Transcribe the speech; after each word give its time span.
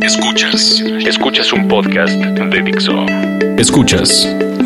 Escuchas. 0.00 0.80
Escuchas 1.06 1.52
un 1.52 1.68
podcast 1.68 2.14
de 2.14 2.62
Dixo. 2.62 3.04
Escuchas 3.58 4.24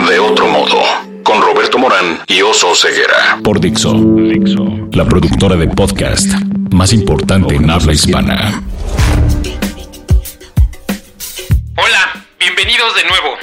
De 0.09 0.21
otro 0.21 0.47
modo 0.47 0.81
con 1.25 1.43
Roberto 1.43 1.77
Morán 1.77 2.21
y 2.29 2.41
Oso 2.43 2.73
Ceguera. 2.77 3.41
Por 3.43 3.59
Dixo. 3.59 3.95
Dixo. 3.95 4.89
La 4.93 5.05
productora 5.05 5.57
de 5.57 5.67
podcast 5.67 6.27
más 6.71 6.93
importante 6.93 7.57
en 7.57 7.69
habla 7.69 7.93
hispana. 7.93 8.63
Hola, 11.77 12.25
bienvenidos 12.39 12.95
de 12.95 13.05
nuevo. 13.09 13.39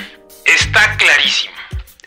Está 0.46 0.96
clarísimo. 0.96 1.56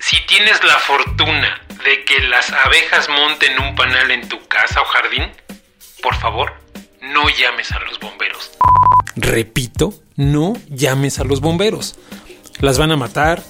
Si 0.00 0.16
tienes 0.26 0.64
la 0.64 0.78
fortuna 0.78 1.60
de 1.84 2.04
que 2.04 2.20
las 2.28 2.50
abejas 2.64 3.10
monten 3.10 3.60
un 3.60 3.74
panal 3.74 4.10
en 4.12 4.26
tu 4.30 4.38
casa 4.48 4.80
o 4.80 4.84
jardín, 4.86 5.30
por 6.02 6.14
favor, 6.14 6.54
no 7.12 7.28
llames 7.28 7.72
a 7.72 7.80
los 7.80 7.98
bomberos. 8.00 8.50
Repito, 9.16 9.94
no 10.16 10.54
llames 10.68 11.18
a 11.18 11.24
los 11.24 11.40
bomberos. 11.40 11.96
Las 12.60 12.78
van 12.78 12.90
a 12.90 12.96
matar, 12.96 13.42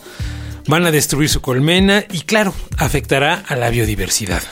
van 0.67 0.87
a 0.87 0.91
destruir 0.91 1.29
su 1.29 1.41
colmena 1.41 2.05
y 2.11 2.21
claro, 2.23 2.55
afectará 2.77 3.45
a 3.47 3.57
la 3.57 3.71
biodiversidad. 3.71 4.43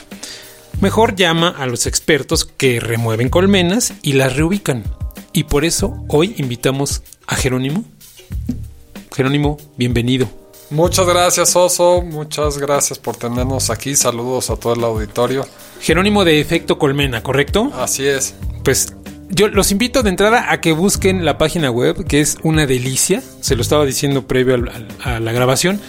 Mejor 0.81 1.15
llama 1.15 1.55
a 1.57 1.65
los 1.67 1.87
expertos 1.87 2.45
que 2.45 2.79
remueven 2.79 3.29
colmenas 3.29 3.93
y 4.01 4.13
las 4.13 4.35
reubican. 4.35 4.83
Y 5.33 5.45
por 5.45 5.65
eso 5.65 6.03
hoy 6.07 6.35
invitamos 6.37 7.01
a 7.27 7.35
Jerónimo. 7.35 7.85
Jerónimo, 9.15 9.57
bienvenido. 9.77 10.29
Muchas 10.71 11.05
gracias 11.05 11.55
Oso, 11.55 12.01
muchas 12.01 12.57
gracias 12.57 12.97
por 12.97 13.15
tenernos 13.15 13.69
aquí, 13.69 13.95
saludos 13.95 14.49
a 14.49 14.55
todo 14.55 14.73
el 14.73 14.83
auditorio. 14.83 15.47
Jerónimo 15.79 16.25
de 16.25 16.41
Efecto 16.41 16.79
Colmena, 16.79 17.21
¿correcto? 17.21 17.71
Así 17.75 18.07
es. 18.07 18.33
Pues 18.63 18.93
yo 19.29 19.47
los 19.47 19.71
invito 19.71 20.03
de 20.03 20.09
entrada 20.09 20.51
a 20.51 20.61
que 20.61 20.71
busquen 20.71 21.25
la 21.25 21.37
página 21.37 21.71
web, 21.71 22.05
que 22.05 22.21
es 22.21 22.37
una 22.43 22.65
delicia. 22.65 23.21
Se 23.41 23.55
lo 23.55 23.61
estaba 23.61 23.85
diciendo 23.85 24.27
previo 24.27 24.63
a 25.03 25.19
la 25.19 25.31
grabación. 25.31 25.79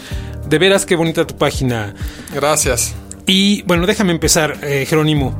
De 0.48 0.58
veras, 0.58 0.86
qué 0.86 0.96
bonita 0.96 1.26
tu 1.26 1.36
página. 1.36 1.94
Gracias. 2.34 2.94
Y 3.26 3.62
bueno, 3.62 3.86
déjame 3.86 4.12
empezar, 4.12 4.58
eh, 4.62 4.86
Jerónimo. 4.86 5.36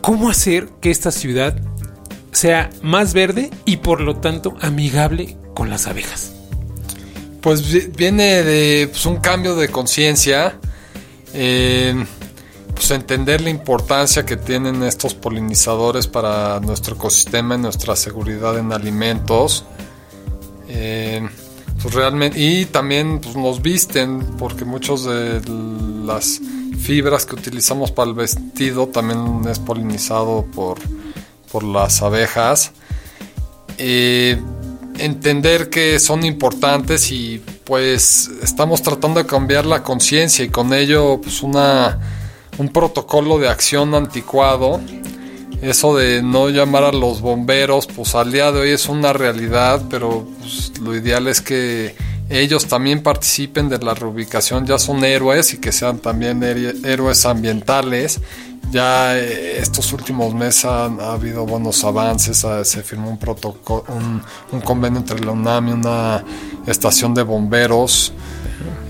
¿Cómo 0.00 0.28
hacer 0.28 0.68
que 0.80 0.90
esta 0.90 1.10
ciudad 1.10 1.56
sea 2.32 2.70
más 2.82 3.14
verde 3.14 3.50
y 3.64 3.78
por 3.78 4.00
lo 4.00 4.16
tanto 4.16 4.56
amigable 4.60 5.36
con 5.54 5.70
las 5.70 5.86
abejas? 5.86 6.32
Pues 7.40 7.94
viene 7.96 8.42
de 8.42 8.88
pues, 8.90 9.04
un 9.06 9.16
cambio 9.16 9.54
de 9.54 9.68
conciencia, 9.68 10.58
eh, 11.34 11.94
pues 12.74 12.90
entender 12.90 13.40
la 13.40 13.50
importancia 13.50 14.26
que 14.26 14.36
tienen 14.36 14.82
estos 14.82 15.14
polinizadores 15.14 16.06
para 16.06 16.60
nuestro 16.60 16.96
ecosistema 16.96 17.54
y 17.54 17.58
nuestra 17.58 17.96
seguridad 17.96 18.58
en 18.58 18.72
alimentos. 18.72 19.64
Eh, 20.68 21.26
pues 21.80 21.94
realmente, 21.94 22.38
y 22.40 22.64
también 22.66 23.20
pues, 23.20 23.36
nos 23.36 23.62
visten, 23.62 24.20
porque 24.38 24.64
muchos 24.64 25.04
de 25.04 25.40
las 26.04 26.40
fibras 26.80 27.26
que 27.26 27.34
utilizamos 27.34 27.90
para 27.90 28.10
el 28.10 28.14
vestido 28.14 28.88
también 28.88 29.42
es 29.50 29.58
polinizado 29.58 30.44
por, 30.54 30.78
por 31.50 31.62
las 31.62 32.02
abejas. 32.02 32.72
Eh, 33.78 34.40
entender 34.98 35.70
que 35.70 35.98
son 35.98 36.24
importantes 36.24 37.10
y 37.10 37.42
pues 37.64 38.30
estamos 38.42 38.82
tratando 38.82 39.20
de 39.20 39.26
cambiar 39.26 39.66
la 39.66 39.82
conciencia 39.82 40.44
y 40.44 40.48
con 40.48 40.72
ello 40.72 41.20
pues 41.20 41.42
una 41.42 41.98
un 42.58 42.68
protocolo 42.68 43.38
de 43.38 43.48
acción 43.48 43.94
anticuado. 43.94 44.80
Eso 45.62 45.96
de 45.96 46.22
no 46.22 46.50
llamar 46.50 46.84
a 46.84 46.92
los 46.92 47.20
bomberos 47.20 47.86
pues 47.86 48.14
al 48.14 48.32
día 48.32 48.52
de 48.52 48.60
hoy 48.60 48.70
es 48.70 48.88
una 48.88 49.14
realidad 49.14 49.80
pero 49.88 50.26
pues, 50.40 50.78
lo 50.78 50.94
ideal 50.94 51.26
es 51.26 51.40
que 51.40 51.94
ellos 52.28 52.66
también 52.66 53.02
participen 53.02 53.70
de 53.70 53.78
la 53.78 53.94
reubicación 53.94 54.66
ya 54.66 54.78
son 54.78 55.04
héroes 55.04 55.54
y 55.54 55.58
que 55.58 55.72
sean 55.72 56.00
también 56.00 56.42
héroes 56.42 57.24
ambientales 57.24 58.20
ya 58.70 59.16
eh, 59.16 59.58
estos 59.58 59.92
últimos 59.92 60.34
meses 60.34 60.64
han, 60.64 61.00
ha 61.00 61.12
habido 61.12 61.46
buenos 61.46 61.84
avances, 61.84 62.46
se 62.62 62.82
firmó 62.82 63.10
un 63.10 63.18
protocolo, 63.18 63.84
un, 64.52 64.60
convenio 64.60 65.00
entre 65.00 65.20
la 65.20 65.32
UNAM 65.32 65.68
y 65.68 65.72
una 65.72 66.24
estación 66.66 67.14
de 67.14 67.22
bomberos. 67.22 68.12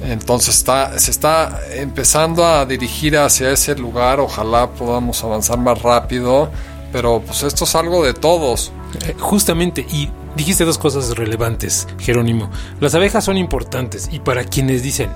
Entonces 0.05 0.57
está, 0.57 0.99
se 0.99 1.11
está 1.11 1.61
empezando 1.73 2.45
a 2.45 2.67
dirigir 2.67 3.17
hacia 3.17 3.51
ese 3.51 3.75
lugar, 3.75 4.21
ojalá 4.21 4.71
podamos 4.71 5.23
avanzar 5.25 5.59
más 5.59 5.81
rápido, 5.81 6.51
pero 6.93 7.21
pues 7.21 7.43
esto 7.43 7.65
es 7.65 7.75
algo 7.75 8.05
de 8.05 8.13
todos. 8.13 8.71
Eh, 9.07 9.15
justamente, 9.19 9.87
y 9.91 10.11
dijiste 10.37 10.65
dos 10.65 10.79
cosas 10.79 11.17
relevantes, 11.17 11.89
Jerónimo. 11.99 12.51
Las 12.81 12.95
abejas 12.95 13.25
son 13.25 13.37
importantes 13.37 14.09
y 14.13 14.21
para 14.21 14.45
quienes 14.45 14.83
dicen, 14.83 15.11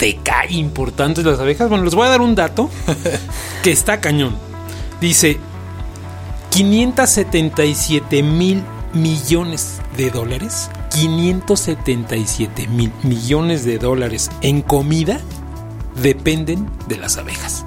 teca 0.00 0.46
importantes 0.48 1.24
las 1.24 1.38
abejas. 1.38 1.68
Bueno, 1.68 1.84
les 1.84 1.94
voy 1.94 2.06
a 2.06 2.10
dar 2.10 2.22
un 2.22 2.34
dato 2.34 2.70
que 3.62 3.70
está 3.70 4.00
cañón. 4.00 4.34
Dice 5.00 5.38
577 6.48 8.22
mil 8.22 8.64
millones 8.94 9.80
de 9.96 10.10
dólares. 10.10 10.70
577 10.90 12.66
mil 12.68 12.90
millones 13.02 13.64
de 13.64 13.78
dólares 13.78 14.30
en 14.40 14.62
comida 14.62 15.20
dependen 16.02 16.66
de 16.88 16.96
las 16.96 17.18
abejas. 17.18 17.66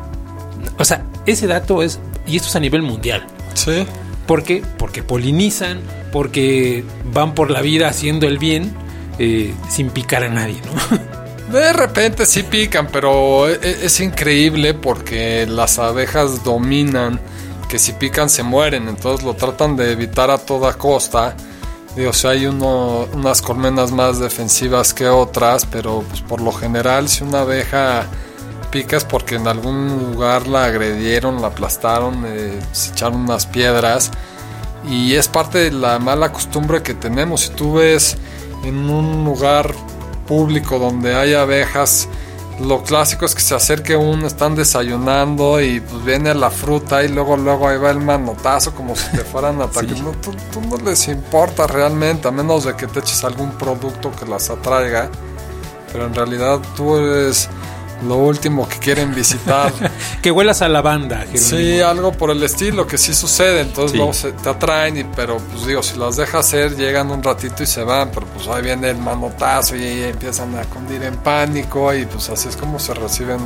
O 0.80 0.86
sea, 0.86 1.06
ese 1.28 1.46
dato 1.46 1.84
es, 1.84 2.00
y 2.26 2.36
esto 2.36 2.50
es 2.50 2.56
a 2.56 2.60
nivel 2.60 2.82
mundial. 2.82 3.28
Sí. 3.54 3.86
¿Por 4.26 4.44
qué? 4.44 4.64
Porque 4.80 5.04
polinizan, 5.04 5.82
porque 6.12 6.84
van 7.14 7.36
por 7.36 7.52
la 7.52 7.62
vida 7.62 7.90
haciendo 7.90 8.28
el 8.28 8.40
bien 8.40 8.74
eh, 9.20 9.54
sin 9.70 9.92
picar 9.92 10.24
a 10.24 10.30
nadie, 10.30 10.60
¿no? 10.66 11.14
De 11.54 11.72
repente 11.72 12.26
sí 12.26 12.42
pican, 12.42 12.88
pero 12.88 13.48
e, 13.48 13.60
e, 13.62 13.86
es, 13.86 14.00
increíble 14.00 14.74
porque 14.74 15.46
las 15.46 15.78
abejas 15.78 16.44
dominan 16.44 17.20
que 17.70 17.78
si 17.78 17.92
pican 17.92 18.28
se 18.28 18.42
mueren, 18.42 18.88
entonces 18.88 19.24
lo 19.24 19.36
tratan 19.36 19.76
de 19.76 19.92
evitar 19.92 20.32
a 20.32 20.40
toda 20.40 20.74
costa. 20.74 21.36
o 21.96 22.12
sea, 22.12 22.32
hay 22.32 22.48
uno, 22.48 23.08
unas 23.14 23.44
colmenas 23.44 23.92
más 23.92 24.18
defensivas 24.18 24.96
que 24.96 25.08
otras, 25.08 25.68
pero 25.68 26.04
pues 26.10 26.22
por 26.22 26.42
lo 26.42 26.52
general 26.52 27.08
si 27.08 27.24
una 27.24 27.42
abeja 27.42 28.08
pica 28.72 28.98
es 28.98 29.04
porque 29.04 29.36
en 29.36 29.48
algún 29.48 30.12
lugar 30.12 30.48
la 30.48 30.66
agredieron, 30.66 31.40
la 31.40 31.50
aplastaron, 31.50 32.24
eh, 32.26 32.60
se 32.72 32.94
echaron 32.94 33.22
unas 33.22 33.46
piedras 33.46 34.10
y 34.90 35.14
es 35.14 35.28
parte 35.28 35.60
de 35.60 35.72
la 35.72 36.00
mala 36.00 36.32
costumbre 36.32 36.82
que 36.82 36.96
tenemos. 36.96 37.42
Si 37.42 37.50
tú 37.50 37.74
ves 37.74 38.18
en 38.64 38.90
un 38.90 39.24
lugar 39.24 39.76
público 40.28 40.80
donde 40.80 41.16
hay 41.16 41.34
abejas, 41.34 42.08
lo 42.60 42.84
clásico 42.84 43.26
es 43.26 43.34
que 43.34 43.42
se 43.42 43.56
acerque 43.56 43.96
uno, 43.96 44.28
están 44.28 44.56
desayunando 44.56 45.60
y 45.62 45.80
pues 45.80 46.06
viene 46.06 46.34
la 46.34 46.52
fruta 46.52 47.04
y 47.04 47.10
luego 47.10 47.36
luego 47.36 47.68
ahí 47.68 47.78
va 47.78 47.90
el 47.90 48.00
manotazo 48.00 48.74
como 48.76 48.96
si 48.96 49.10
te 49.12 49.18
fueran 49.24 49.62
a 49.62 49.66
atacar. 49.66 49.98
No, 50.00 50.12
tú, 50.12 50.34
no 50.70 50.78
les 50.78 51.08
importa 51.08 51.68
realmente, 51.68 52.28
a 52.28 52.32
menos 52.32 52.66
de 52.66 52.76
que 52.76 52.88
te 52.88 53.00
eches 53.00 53.24
algún 53.24 53.52
producto 53.52 54.12
que 54.12 54.26
las 54.26 54.50
atraiga. 54.50 55.10
Pero 55.92 56.08
en 56.08 56.16
realidad 56.16 56.60
tú 56.76 56.98
eres 56.98 57.50
lo 58.08 58.18
último 58.18 58.68
que 58.68 58.78
quieren 58.78 59.14
visitar. 59.14 59.72
que 60.22 60.32
huelas 60.32 60.62
a 60.62 60.70
lavanda. 60.70 61.26
Sí, 61.34 61.82
algo 61.82 62.12
por 62.12 62.32
el 62.32 62.42
estilo, 62.44 62.86
que 62.88 62.98
sí 62.98 63.14
sucede. 63.14 63.62
Entonces 63.62 64.36
te 64.42 64.50
atraen, 64.50 64.98
y, 64.98 65.04
pero 65.04 65.38
pues 65.38 65.66
digo, 65.66 65.82
si 65.84 65.98
las 65.98 66.18
dejas 66.18 66.46
hacer, 66.46 66.76
llegan 66.76 67.10
un 67.12 67.24
ratito 67.24 67.64
y 67.64 67.66
se 67.66 67.84
van, 67.84 68.12
pero 68.12 68.26
pues 68.28 68.48
ahí 68.48 68.64
viene 68.64 68.90
el 68.90 68.98
manotazo 68.98 69.76
y 69.76 70.04
empiezan 70.04 70.56
a 70.58 70.64
cundir 70.64 71.04
en 71.04 71.16
pánico 71.18 71.94
y 71.94 72.06
pues 72.06 72.30
así 72.30 72.50
es 72.50 72.58
como 72.58 72.80
se 72.80 72.94
reciben 72.94 73.40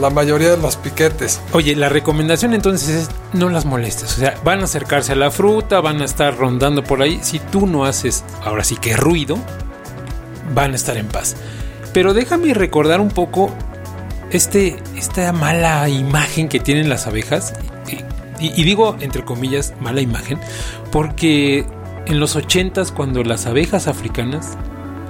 la 0.00 0.10
mayoría 0.10 0.50
de 0.50 0.56
los 0.56 0.76
piquetes. 0.76 1.40
Oye, 1.52 1.76
la 1.76 1.88
recomendación 1.88 2.54
entonces 2.54 2.88
es 2.88 3.10
no 3.32 3.48
las 3.48 3.64
molestes. 3.64 4.16
O 4.16 4.20
sea, 4.20 4.34
van 4.44 4.60
a 4.60 4.64
acercarse 4.64 5.12
a 5.12 5.16
la 5.16 5.30
fruta, 5.30 5.80
van 5.80 6.02
a 6.02 6.04
estar 6.04 6.36
rondando 6.36 6.82
por 6.82 7.02
ahí. 7.02 7.20
Si 7.22 7.38
tú 7.38 7.66
no 7.66 7.84
haces, 7.84 8.24
ahora 8.42 8.64
sí 8.64 8.76
que 8.76 8.96
ruido, 8.96 9.38
van 10.54 10.72
a 10.72 10.76
estar 10.76 10.96
en 10.96 11.06
paz. 11.06 11.36
Pero 11.92 12.14
déjame 12.14 12.54
recordar 12.54 13.00
un 13.00 13.10
poco 13.10 13.50
este, 14.30 14.76
esta 14.96 15.32
mala 15.32 15.88
imagen 15.88 16.48
que 16.48 16.60
tienen 16.60 16.88
las 16.88 17.06
abejas. 17.06 17.54
Y, 18.38 18.64
digo, 18.64 18.96
entre 19.00 19.22
comillas, 19.22 19.74
mala 19.80 20.00
imagen, 20.00 20.40
porque 20.90 21.66
en 22.06 22.20
los 22.20 22.36
ochentas, 22.36 22.90
cuando 22.90 23.22
las 23.22 23.44
abejas 23.44 23.86
africanas, 23.86 24.56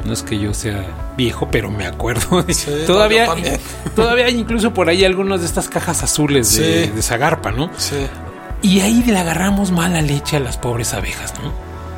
no 0.05 0.13
es 0.13 0.25
que 0.25 0.37
yo 0.37 0.53
sea 0.53 0.85
viejo, 1.17 1.49
pero 1.49 1.71
me 1.71 1.87
acuerdo. 1.87 2.45
todavía, 2.89 3.29
todavía 3.95 4.27
hay 4.27 4.37
incluso 4.37 4.75
por 4.75 4.89
ahí 4.89 5.05
algunas 5.05 5.41
de 5.41 5.47
estas 5.47 5.69
cajas 5.69 6.03
azules 6.03 6.57
de, 6.57 6.89
de 6.89 7.03
Zagarpa, 7.03 7.53
¿no? 7.53 7.71
Sí. 7.77 8.05
Y 8.63 8.81
ahí 8.81 9.05
le 9.05 9.17
agarramos 9.17 9.71
mala 9.71 10.03
leche 10.03 10.37
a 10.37 10.41
las 10.41 10.57
pobres 10.57 10.93
abejas, 10.93 11.33
¿no? 11.41 11.53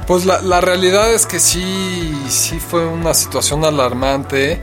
Pues 0.07 0.27
la, 0.27 0.43
la 0.43 0.61
realidad 0.61 1.15
es 1.15 1.25
que 1.25 1.41
sí, 1.41 2.15
sí 2.29 2.59
fue 2.59 2.87
una 2.87 3.15
situación 3.15 3.65
alarmante 3.65 4.61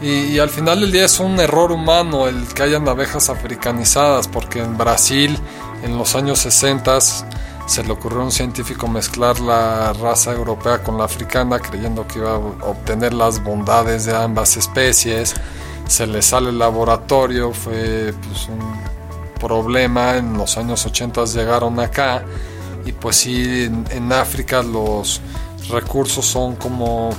y, 0.00 0.38
al 0.38 0.50
final 0.50 0.80
del 0.80 0.92
día 0.92 1.06
es 1.06 1.20
un 1.20 1.40
error 1.40 1.72
humano 1.72 2.28
el 2.28 2.46
que 2.48 2.62
hayan 2.62 2.88
abejas 2.88 3.30
africanizadas, 3.30 4.28
porque 4.28 4.60
en 4.60 4.76
Brasil 4.76 5.38
en 5.82 5.96
los 5.96 6.14
años 6.14 6.40
60 6.40 6.98
se 7.00 7.82
le 7.82 7.92
ocurrió 7.92 8.20
a 8.20 8.24
un 8.24 8.32
científico 8.32 8.86
mezclar 8.88 9.40
la 9.40 9.92
raza 9.92 10.32
europea 10.32 10.82
con 10.82 10.98
la 10.98 11.04
africana 11.04 11.58
creyendo 11.58 12.06
que 12.06 12.20
iba 12.20 12.34
a 12.34 12.38
obtener 12.38 13.12
las 13.12 13.42
bondades 13.42 14.06
de 14.06 14.14
ambas 14.14 14.56
especies. 14.56 15.34
Se 15.88 16.06
le 16.06 16.22
sale 16.22 16.50
el 16.50 16.58
laboratorio, 16.58 17.52
fue 17.52 18.12
pues, 18.12 18.48
un 18.48 18.60
problema. 19.38 20.16
En 20.16 20.34
los 20.34 20.56
años 20.58 20.84
80 20.86 21.24
llegaron 21.24 21.80
acá 21.80 22.22
y 22.84 22.92
pues 22.92 23.16
sí, 23.16 23.64
en, 23.64 24.12
África 24.12 24.62
los 24.62 25.20
recursos 25.68 26.24
son 26.24 26.54
como 26.54 27.10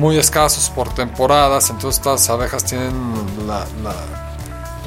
muy 0.00 0.18
escasos 0.18 0.70
por 0.70 0.92
temporadas, 0.94 1.70
entonces 1.70 1.98
estas 2.00 2.28
abejas 2.30 2.64
tienen 2.64 2.92
la 3.46 3.66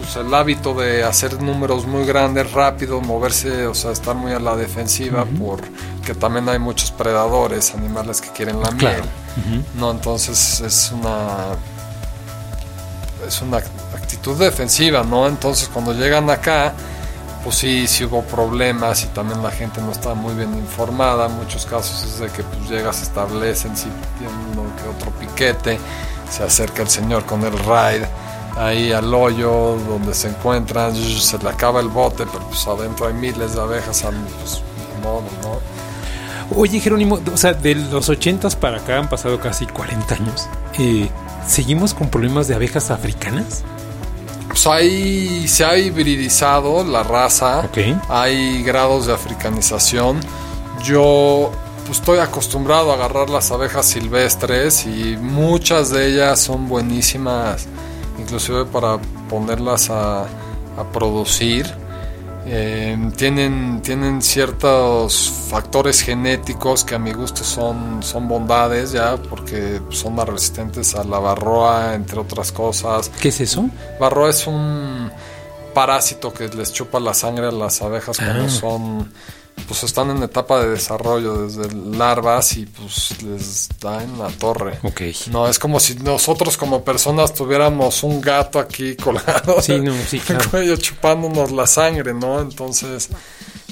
pues, 0.03 0.17
el 0.17 0.33
hábito 0.33 0.73
de 0.73 1.03
hacer 1.03 1.41
números 1.41 1.85
muy 1.87 2.05
grandes, 2.05 2.51
rápido, 2.51 2.99
moverse, 2.99 3.67
o 3.67 3.73
sea, 3.73 3.91
estar 3.91 4.15
muy 4.15 4.33
a 4.33 4.39
la 4.39 4.55
defensiva, 4.55 5.25
porque 5.39 6.13
también 6.13 6.49
hay 6.49 6.59
muchos 6.59 6.91
predadores, 6.91 7.73
animales 7.73 8.19
que 8.19 8.29
quieren 8.29 8.61
la 8.61 8.71
miel. 8.71 9.03
No, 9.75 9.91
entonces 9.91 10.59
es 10.59 10.91
una 10.91 11.55
es 13.25 13.41
una 13.41 13.57
actitud 13.95 14.37
defensiva, 14.37 15.03
¿no? 15.03 15.25
Entonces 15.27 15.69
cuando 15.69 15.93
llegan 15.93 16.29
acá, 16.29 16.73
pues 17.43 17.57
sí, 17.57 17.87
sí 17.87 18.05
hubo 18.05 18.23
problemas 18.23 19.03
y 19.03 19.07
también 19.07 19.43
la 19.43 19.51
gente 19.51 19.81
no 19.81 19.91
está 19.91 20.13
muy 20.13 20.33
bien 20.33 20.53
informada. 20.55 21.27
En 21.27 21.35
muchos 21.37 21.65
casos 21.65 22.03
es 22.03 22.19
de 22.19 22.27
que 22.27 22.43
pues 22.43 22.69
llegas, 22.69 23.01
establecen 23.01 23.75
si 23.75 23.89
tienen 24.17 24.73
que 24.81 24.87
otro 24.89 25.11
piquete, 25.19 25.77
se 26.29 26.43
acerca 26.43 26.81
el 26.81 26.89
señor 26.89 27.25
con 27.25 27.43
el 27.43 27.53
ride 27.57 28.07
ahí 28.57 28.91
al 28.91 29.13
hoyo 29.13 29.77
donde 29.87 30.13
se 30.13 30.29
encuentran, 30.29 30.95
se 30.95 31.37
le 31.37 31.49
acaba 31.49 31.79
el 31.79 31.87
bote, 31.87 32.25
pero 32.31 32.45
pues 32.47 32.67
adentro 32.67 33.07
hay 33.07 33.13
miles 33.13 33.55
de 33.55 33.61
abejas, 33.61 34.03
pues, 34.39 34.61
modo, 35.01 35.23
¿no? 35.41 35.59
Oye, 36.55 36.79
Jerónimo, 36.79 37.19
o 37.33 37.37
sea, 37.37 37.53
de 37.53 37.75
los 37.75 38.09
80 38.09 38.49
para 38.51 38.77
acá 38.77 38.99
han 38.99 39.09
pasado 39.09 39.39
casi 39.39 39.65
40 39.65 40.15
años. 40.15 40.47
Eh, 40.77 41.09
¿Seguimos 41.47 41.93
con 41.93 42.09
problemas 42.09 42.47
de 42.47 42.55
abejas 42.55 42.91
africanas? 42.91 43.63
Pues 44.53 44.67
ahí 44.67 45.47
se 45.47 45.65
ha 45.65 45.75
hibridizado 45.79 46.83
la 46.83 47.01
raza, 47.01 47.67
hay 48.07 48.61
grados 48.61 49.07
de 49.07 49.13
africanización. 49.13 50.19
Yo 50.83 51.49
pues, 51.87 51.97
estoy 51.97 52.19
acostumbrado 52.19 52.91
a 52.91 52.93
agarrar 52.93 53.31
las 53.31 53.49
abejas 53.49 53.87
silvestres 53.87 54.85
y 54.85 55.17
muchas 55.19 55.89
de 55.89 56.05
ellas 56.05 56.39
son 56.39 56.69
buenísimas 56.69 57.65
inclusive 58.19 58.65
para 58.65 58.99
ponerlas 59.27 59.89
a, 59.89 60.27
producir. 60.91 61.65
Eh, 62.45 62.97
tienen, 63.15 63.81
tienen 63.81 64.21
ciertos 64.21 65.31
factores 65.49 66.01
genéticos 66.01 66.83
que 66.83 66.95
a 66.95 66.99
mi 66.99 67.13
gusto 67.13 67.43
son, 67.43 68.03
son 68.03 68.27
bondades 68.27 68.91
ya 68.91 69.15
porque 69.15 69.81
son 69.89 70.15
más 70.15 70.27
resistentes 70.27 70.93
a 70.95 71.05
la 71.05 71.19
barroa 71.19 71.95
entre 71.95 72.19
otras 72.19 72.51
cosas. 72.51 73.09
¿Qué 73.21 73.29
es 73.29 73.39
eso? 73.39 73.69
Barroa 73.99 74.29
es 74.29 74.45
un 74.45 75.09
parásito 75.73 76.33
que 76.33 76.49
les 76.49 76.73
chupa 76.73 76.99
la 76.99 77.13
sangre 77.13 77.47
a 77.47 77.51
las 77.51 77.81
abejas 77.81 78.17
cuando 78.17 78.45
ah. 78.45 78.49
son 78.49 79.11
pues 79.67 79.83
están 79.83 80.09
en 80.09 80.21
etapa 80.23 80.61
de 80.61 80.71
desarrollo 80.71 81.47
desde 81.47 81.73
larvas 81.73 82.57
y 82.57 82.65
pues 82.65 83.21
les 83.23 83.69
da 83.79 84.03
en 84.03 84.17
la 84.19 84.29
torre. 84.29 84.79
Ok. 84.83 85.01
No, 85.31 85.47
es 85.47 85.59
como 85.59 85.79
si 85.79 85.95
nosotros 85.95 86.57
como 86.57 86.83
personas 86.83 87.33
tuviéramos 87.33 88.03
un 88.03 88.21
gato 88.21 88.59
aquí 88.59 88.95
colgado. 89.03 89.61
Sí, 89.61 89.79
no, 89.79 89.93
sí, 90.07 90.19
claro. 90.19 90.75
chupándonos 90.77 91.51
la 91.51 91.67
sangre, 91.67 92.13
¿no? 92.13 92.41
Entonces, 92.41 93.09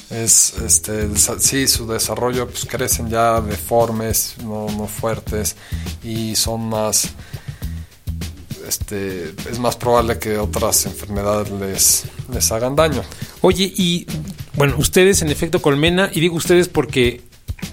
es, 0.09 0.53
este, 0.59 1.09
sí, 1.39 1.67
su 1.67 1.87
desarrollo 1.87 2.47
pues 2.47 2.65
crecen 2.65 3.09
ya 3.09 3.39
deformes, 3.41 4.35
no, 4.43 4.67
no 4.69 4.87
fuertes 4.87 5.55
y 6.03 6.35
son 6.35 6.69
más 6.69 7.09
este, 8.67 9.33
es 9.49 9.59
más 9.59 9.75
probable 9.75 10.17
que 10.17 10.37
otras 10.37 10.85
enfermedades 10.85 11.51
les, 11.51 12.03
les 12.31 12.51
hagan 12.51 12.75
daño. 12.75 13.03
Oye, 13.41 13.65
y 13.75 14.05
bueno, 14.61 14.75
ustedes 14.77 15.23
en 15.23 15.31
efecto 15.31 15.59
Colmena, 15.59 16.11
y 16.13 16.19
digo 16.19 16.35
ustedes 16.35 16.67
porque 16.67 17.21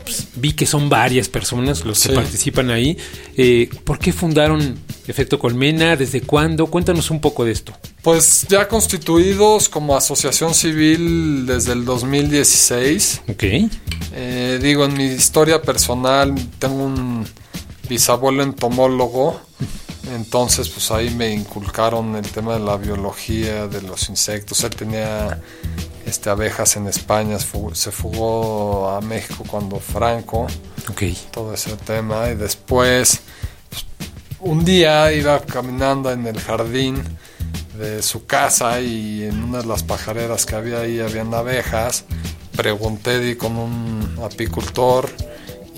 pues, 0.04 0.28
vi 0.36 0.54
que 0.54 0.64
son 0.64 0.88
varias 0.88 1.28
personas 1.28 1.84
los 1.84 2.00
que 2.00 2.14
participan 2.14 2.70
ahí. 2.70 2.96
Eh, 3.36 3.68
¿Por 3.84 3.98
qué 3.98 4.10
fundaron 4.10 4.78
Efecto 5.06 5.38
Colmena? 5.38 5.96
¿Desde 5.96 6.22
cuándo? 6.22 6.66
Cuéntanos 6.68 7.10
un 7.10 7.20
poco 7.20 7.44
de 7.44 7.52
esto. 7.52 7.74
Pues 8.00 8.46
ya 8.48 8.68
constituidos 8.68 9.68
como 9.68 9.98
asociación 9.98 10.54
civil 10.54 11.44
desde 11.44 11.74
el 11.74 11.84
2016. 11.84 13.20
Ok. 13.28 13.44
Eh, 14.14 14.58
digo, 14.62 14.86
en 14.86 14.94
mi 14.94 15.04
historia 15.08 15.60
personal 15.60 16.34
tengo 16.58 16.84
un 16.84 17.26
bisabuelo 17.86 18.42
entomólogo 18.42 19.38
entonces, 20.14 20.68
pues 20.68 20.90
ahí 20.90 21.10
me 21.10 21.32
inculcaron 21.32 22.16
el 22.16 22.30
tema 22.30 22.54
de 22.54 22.60
la 22.60 22.76
biología 22.76 23.66
de 23.66 23.82
los 23.82 24.08
insectos. 24.08 24.64
Él 24.64 24.70
tenía 24.70 25.40
este, 26.06 26.30
abejas 26.30 26.76
en 26.76 26.86
España, 26.86 27.38
se 27.38 27.90
fugó 27.90 28.90
a 28.90 29.00
México 29.00 29.44
cuando 29.46 29.78
Franco. 29.78 30.46
Todo 31.30 31.54
ese 31.54 31.76
tema. 31.76 32.30
Y 32.30 32.34
después, 32.34 33.20
pues, 33.68 33.86
un 34.40 34.64
día 34.64 35.12
iba 35.12 35.40
caminando 35.40 36.10
en 36.10 36.26
el 36.26 36.40
jardín 36.40 37.02
de 37.78 38.02
su 38.02 38.26
casa 38.26 38.80
y 38.80 39.24
en 39.24 39.42
una 39.44 39.58
de 39.58 39.66
las 39.66 39.82
pajareras 39.82 40.46
que 40.46 40.56
había 40.56 40.80
ahí 40.80 41.00
habían 41.00 41.32
abejas. 41.34 42.04
Pregunté 42.56 43.20
di 43.20 43.36
con 43.36 43.56
un 43.56 44.18
apicultor 44.24 45.08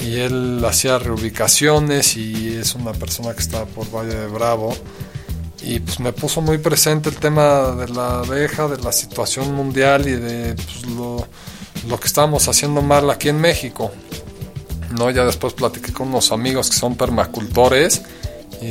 y 0.00 0.16
él 0.20 0.62
hacía 0.64 0.98
reubicaciones 0.98 2.16
y 2.16 2.56
es 2.56 2.74
una 2.74 2.92
persona 2.92 3.34
que 3.34 3.40
está 3.40 3.64
por 3.66 3.90
Valle 3.90 4.14
de 4.14 4.26
Bravo 4.26 4.74
y 5.62 5.80
pues 5.80 6.00
me 6.00 6.12
puso 6.12 6.40
muy 6.40 6.58
presente 6.58 7.10
el 7.10 7.16
tema 7.16 7.72
de 7.72 7.88
la 7.88 8.20
abeja, 8.20 8.66
de 8.66 8.82
la 8.82 8.92
situación 8.92 9.54
mundial 9.54 10.08
y 10.08 10.12
de 10.12 10.54
pues, 10.54 10.86
lo, 10.86 11.26
lo, 11.86 12.00
que 12.00 12.06
estábamos 12.06 12.48
haciendo 12.48 12.80
mal 12.80 13.10
aquí 13.10 13.28
en 13.28 13.40
México. 13.40 13.90
¿no? 14.98 15.10
Ya 15.10 15.24
después 15.24 15.52
platiqué 15.52 15.92
con 15.92 16.08
unos 16.08 16.32
amigos 16.32 16.70
que 16.70 16.76
son 16.76 16.96
permacultores. 16.96 18.02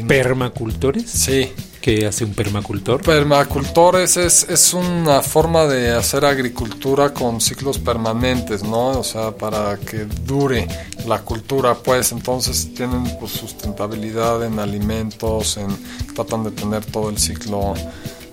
¿Permacultores? 0.08 1.10
Sí. 1.10 1.52
¿Qué 1.82 2.06
hace 2.06 2.26
un 2.26 2.34
permacultor? 2.34 3.02
Permacultores 3.02 4.18
es, 4.18 4.44
es 4.50 4.74
una 4.74 5.22
forma 5.22 5.66
de 5.66 5.92
hacer 5.92 6.26
agricultura 6.26 7.14
con 7.14 7.40
ciclos 7.40 7.80
permanentes, 7.80 8.64
¿no? 8.64 9.00
O 9.00 9.04
sea, 9.04 9.32
para 9.32 9.78
que 9.78 10.06
dure 10.26 10.68
la 11.08 11.22
cultura, 11.22 11.76
pues 11.76 12.12
entonces 12.12 12.74
tienen 12.74 13.06
pues, 13.18 13.32
sustentabilidad 13.32 14.44
en 14.44 14.60
alimentos, 14.60 15.56
en, 15.56 15.68
tratan 16.14 16.44
de 16.44 16.52
tener 16.52 16.84
todo 16.86 17.10
el 17.10 17.18
ciclo 17.18 17.74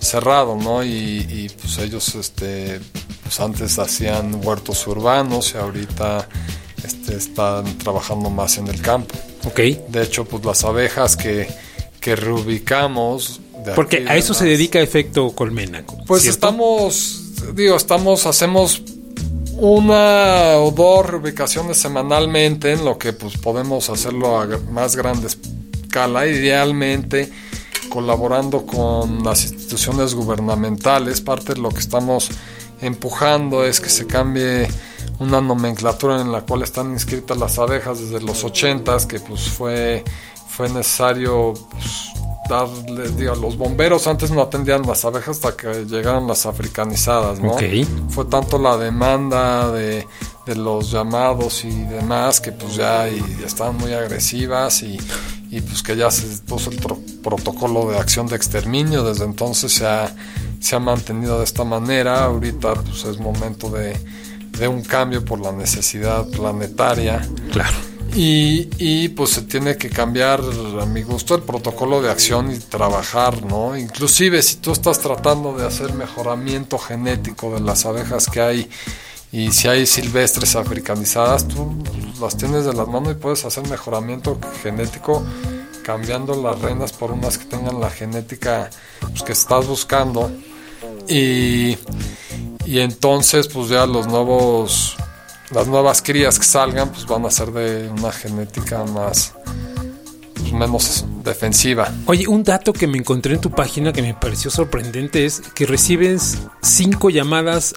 cerrado, 0.01 0.57
¿no? 0.57 0.85
Y, 0.85 1.49
pues 1.61 1.79
ellos 1.79 2.17
este, 2.17 2.81
pues 3.23 3.39
antes 3.39 3.79
hacían 3.79 4.45
huertos 4.45 4.85
urbanos 4.89 5.55
y 5.55 5.59
ahorita 5.59 6.29
este, 6.83 7.17
están 7.17 7.79
trabajando 7.79 8.29
más 8.29 8.59
en 8.59 8.67
el 8.67 8.81
campo. 8.83 9.15
Ok. 9.45 9.61
De 9.89 10.03
hecho, 10.03 10.25
pues 10.25 10.45
las 10.45 10.65
abejas 10.65 11.17
que 11.17 11.49
que 12.07 12.15
reubicamos. 12.15 13.41
Porque 13.75 14.05
a 14.07 14.17
eso 14.17 14.33
se 14.33 14.45
dedica 14.45 14.79
efecto 14.79 15.33
colmena. 15.33 15.83
Pues 16.07 16.25
estamos, 16.27 17.33
digo, 17.53 17.75
estamos, 17.75 18.27
hacemos 18.27 18.81
una 19.55 20.59
o 20.59 20.71
dos 20.71 21.05
reubicaciones 21.05 21.79
semanalmente, 21.79 22.71
en 22.71 22.85
lo 22.85 22.97
que 22.97 23.13
pues 23.13 23.37
podemos 23.39 23.91
hacerlo 23.91 24.41
a 24.41 24.47
más 24.71 24.95
grande 24.95 25.27
escala, 25.27 26.29
idealmente 26.29 27.29
colaborando 27.89 28.65
con 28.67 29.25
las 29.25 29.43
instituciones 29.43 30.15
gubernamentales. 30.15 31.21
Parte 31.21 31.55
de 31.55 31.61
lo 31.61 31.71
que 31.71 31.81
estamos 31.81 32.31
empujando 32.81 33.65
es 33.65 33.81
que 33.81 33.89
se 33.89 34.07
cambie 34.07 34.69
una 35.19 35.41
nomenclatura 35.41 36.21
en 36.21 36.31
la 36.31 36.43
cual 36.43 36.63
están 36.63 36.93
inscritas 36.93 37.37
las 37.37 37.59
abejas 37.59 37.99
desde 37.99 38.25
los 38.25 38.45
80 38.45 38.97
que 39.09 39.19
pues 39.19 39.49
fue 39.49 40.05
fue 40.49 40.69
necesario 40.69 41.55
pues, 41.71 42.13
darle, 42.49 43.11
digo, 43.11 43.35
los 43.35 43.57
bomberos 43.57 44.07
antes 44.07 44.31
no 44.31 44.41
atendían 44.43 44.83
las 44.83 45.05
abejas 45.05 45.37
hasta 45.37 45.57
que 45.57 45.85
llegaron 45.85 46.27
las 46.27 46.47
africanizadas, 46.47 47.41
¿no? 47.41 47.57
Fue 48.11 48.25
tanto 48.27 48.59
la 48.59 48.77
demanda 48.77 49.71
de, 49.73 50.07
los 50.55 50.93
llamados 50.93 51.65
y 51.65 51.71
demás 51.71 52.41
que 52.41 52.53
pues 52.53 52.77
ya 52.77 53.09
y, 53.09 53.21
estaban 53.45 53.77
muy 53.77 53.93
agresivas 53.93 54.83
y, 54.83 54.99
pues 55.51 55.83
que 55.83 55.97
ya 55.97 56.11
se 56.11 56.43
puso 56.45 56.71
el 56.71 56.79
protocolo 57.23 57.91
de 57.91 57.99
acción 57.99 58.27
de 58.27 58.37
exterminio, 58.37 59.03
desde 59.03 59.25
entonces 59.25 59.73
se 59.73 59.87
ha, 59.87 60.15
se 60.61 60.77
ha 60.77 60.79
mantenido 60.79 61.39
de 61.39 61.45
esta 61.45 61.65
manera, 61.65 62.25
ahorita 62.25 62.75
pues 62.75 63.05
es 63.05 63.19
momento 63.19 63.71
de, 63.71 63.99
de 64.59 64.69
un 64.69 64.83
cambio 64.83 65.25
por 65.25 65.41
la 65.41 65.53
necesidad 65.53 66.29
planetaria. 66.29 67.27
Claro 67.51 67.96
y, 68.15 69.09
pues 69.11 69.31
se 69.31 69.43
tiene 69.43 69.77
que 69.77 69.91
cambiar, 69.91 70.41
a 70.81 70.87
mi 70.87 71.03
gusto, 71.03 71.35
el 71.35 71.43
protocolo 71.43 72.01
de 72.01 72.11
acción 72.11 72.53
y 72.53 72.59
trabajar, 72.59 73.43
¿no? 73.45 73.77
Inclusive 73.77 74.43
si 74.43 74.57
tú 74.57 74.73
estás 74.73 75.01
tratando 75.01 75.57
de 75.57 75.67
hacer 75.67 75.93
mejoramiento 75.93 76.79
genético 76.79 77.53
de 77.55 77.61
las 77.61 77.85
abejas 77.85 78.27
que 78.27 78.41
hay 78.41 78.71
Y 79.33 79.51
si 79.51 79.69
hay 79.69 79.87
silvestres 79.87 80.57
africanizadas, 80.57 81.49
tú 81.49 81.77
las 82.21 82.37
tienes 82.37 82.65
de 82.65 82.73
las 82.73 82.87
manos 82.89 83.13
y 83.13 83.15
puedes 83.17 83.45
hacer 83.45 83.69
mejoramiento 83.69 84.39
genético 84.63 85.25
cambiando 85.83 86.41
las 86.41 86.61
reinas 86.61 86.93
por 86.93 87.13
unas 87.13 87.37
que 87.39 87.45
tengan 87.45 87.81
la 87.81 87.91
genética 87.91 88.71
pues, 89.01 89.23
que 89.23 89.33
estás 89.33 89.67
buscando. 89.67 90.31
Y, 91.09 91.77
y 92.65 92.81
entonces 92.81 93.49
pues 93.49 93.69
ya 93.69 93.87
los 93.87 94.07
nuevos 94.07 94.97
las 95.51 95.67
nuevas 95.69 96.03
crías 96.03 96.39
que 96.39 96.45
salgan 96.45 96.91
pues 96.91 97.07
van 97.07 97.25
a 97.25 97.31
ser 97.31 97.53
de 97.53 97.89
una 97.89 98.13
genética 98.13 98.85
más 98.85 99.35
pues, 100.35 100.53
menos 100.53 101.05
defensiva. 101.25 101.93
Oye, 102.07 102.27
un 102.29 102.45
dato 102.45 102.73
que 102.73 102.87
me 102.87 102.99
encontré 102.99 103.35
en 103.35 103.41
tu 103.41 103.51
página 103.51 103.93
que 103.93 104.03
me 104.03 104.15
pareció 104.15 104.51
sorprendente 104.51 105.25
es 105.25 105.41
que 105.55 105.67
recibes 105.67 106.39
cinco 106.63 107.11
llamadas 107.11 107.75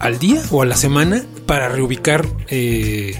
al 0.00 0.18
día 0.18 0.42
o 0.50 0.62
a 0.62 0.66
la 0.66 0.76
semana 0.76 1.24
para 1.46 1.68
reubicar 1.68 2.26
eh, 2.48 3.14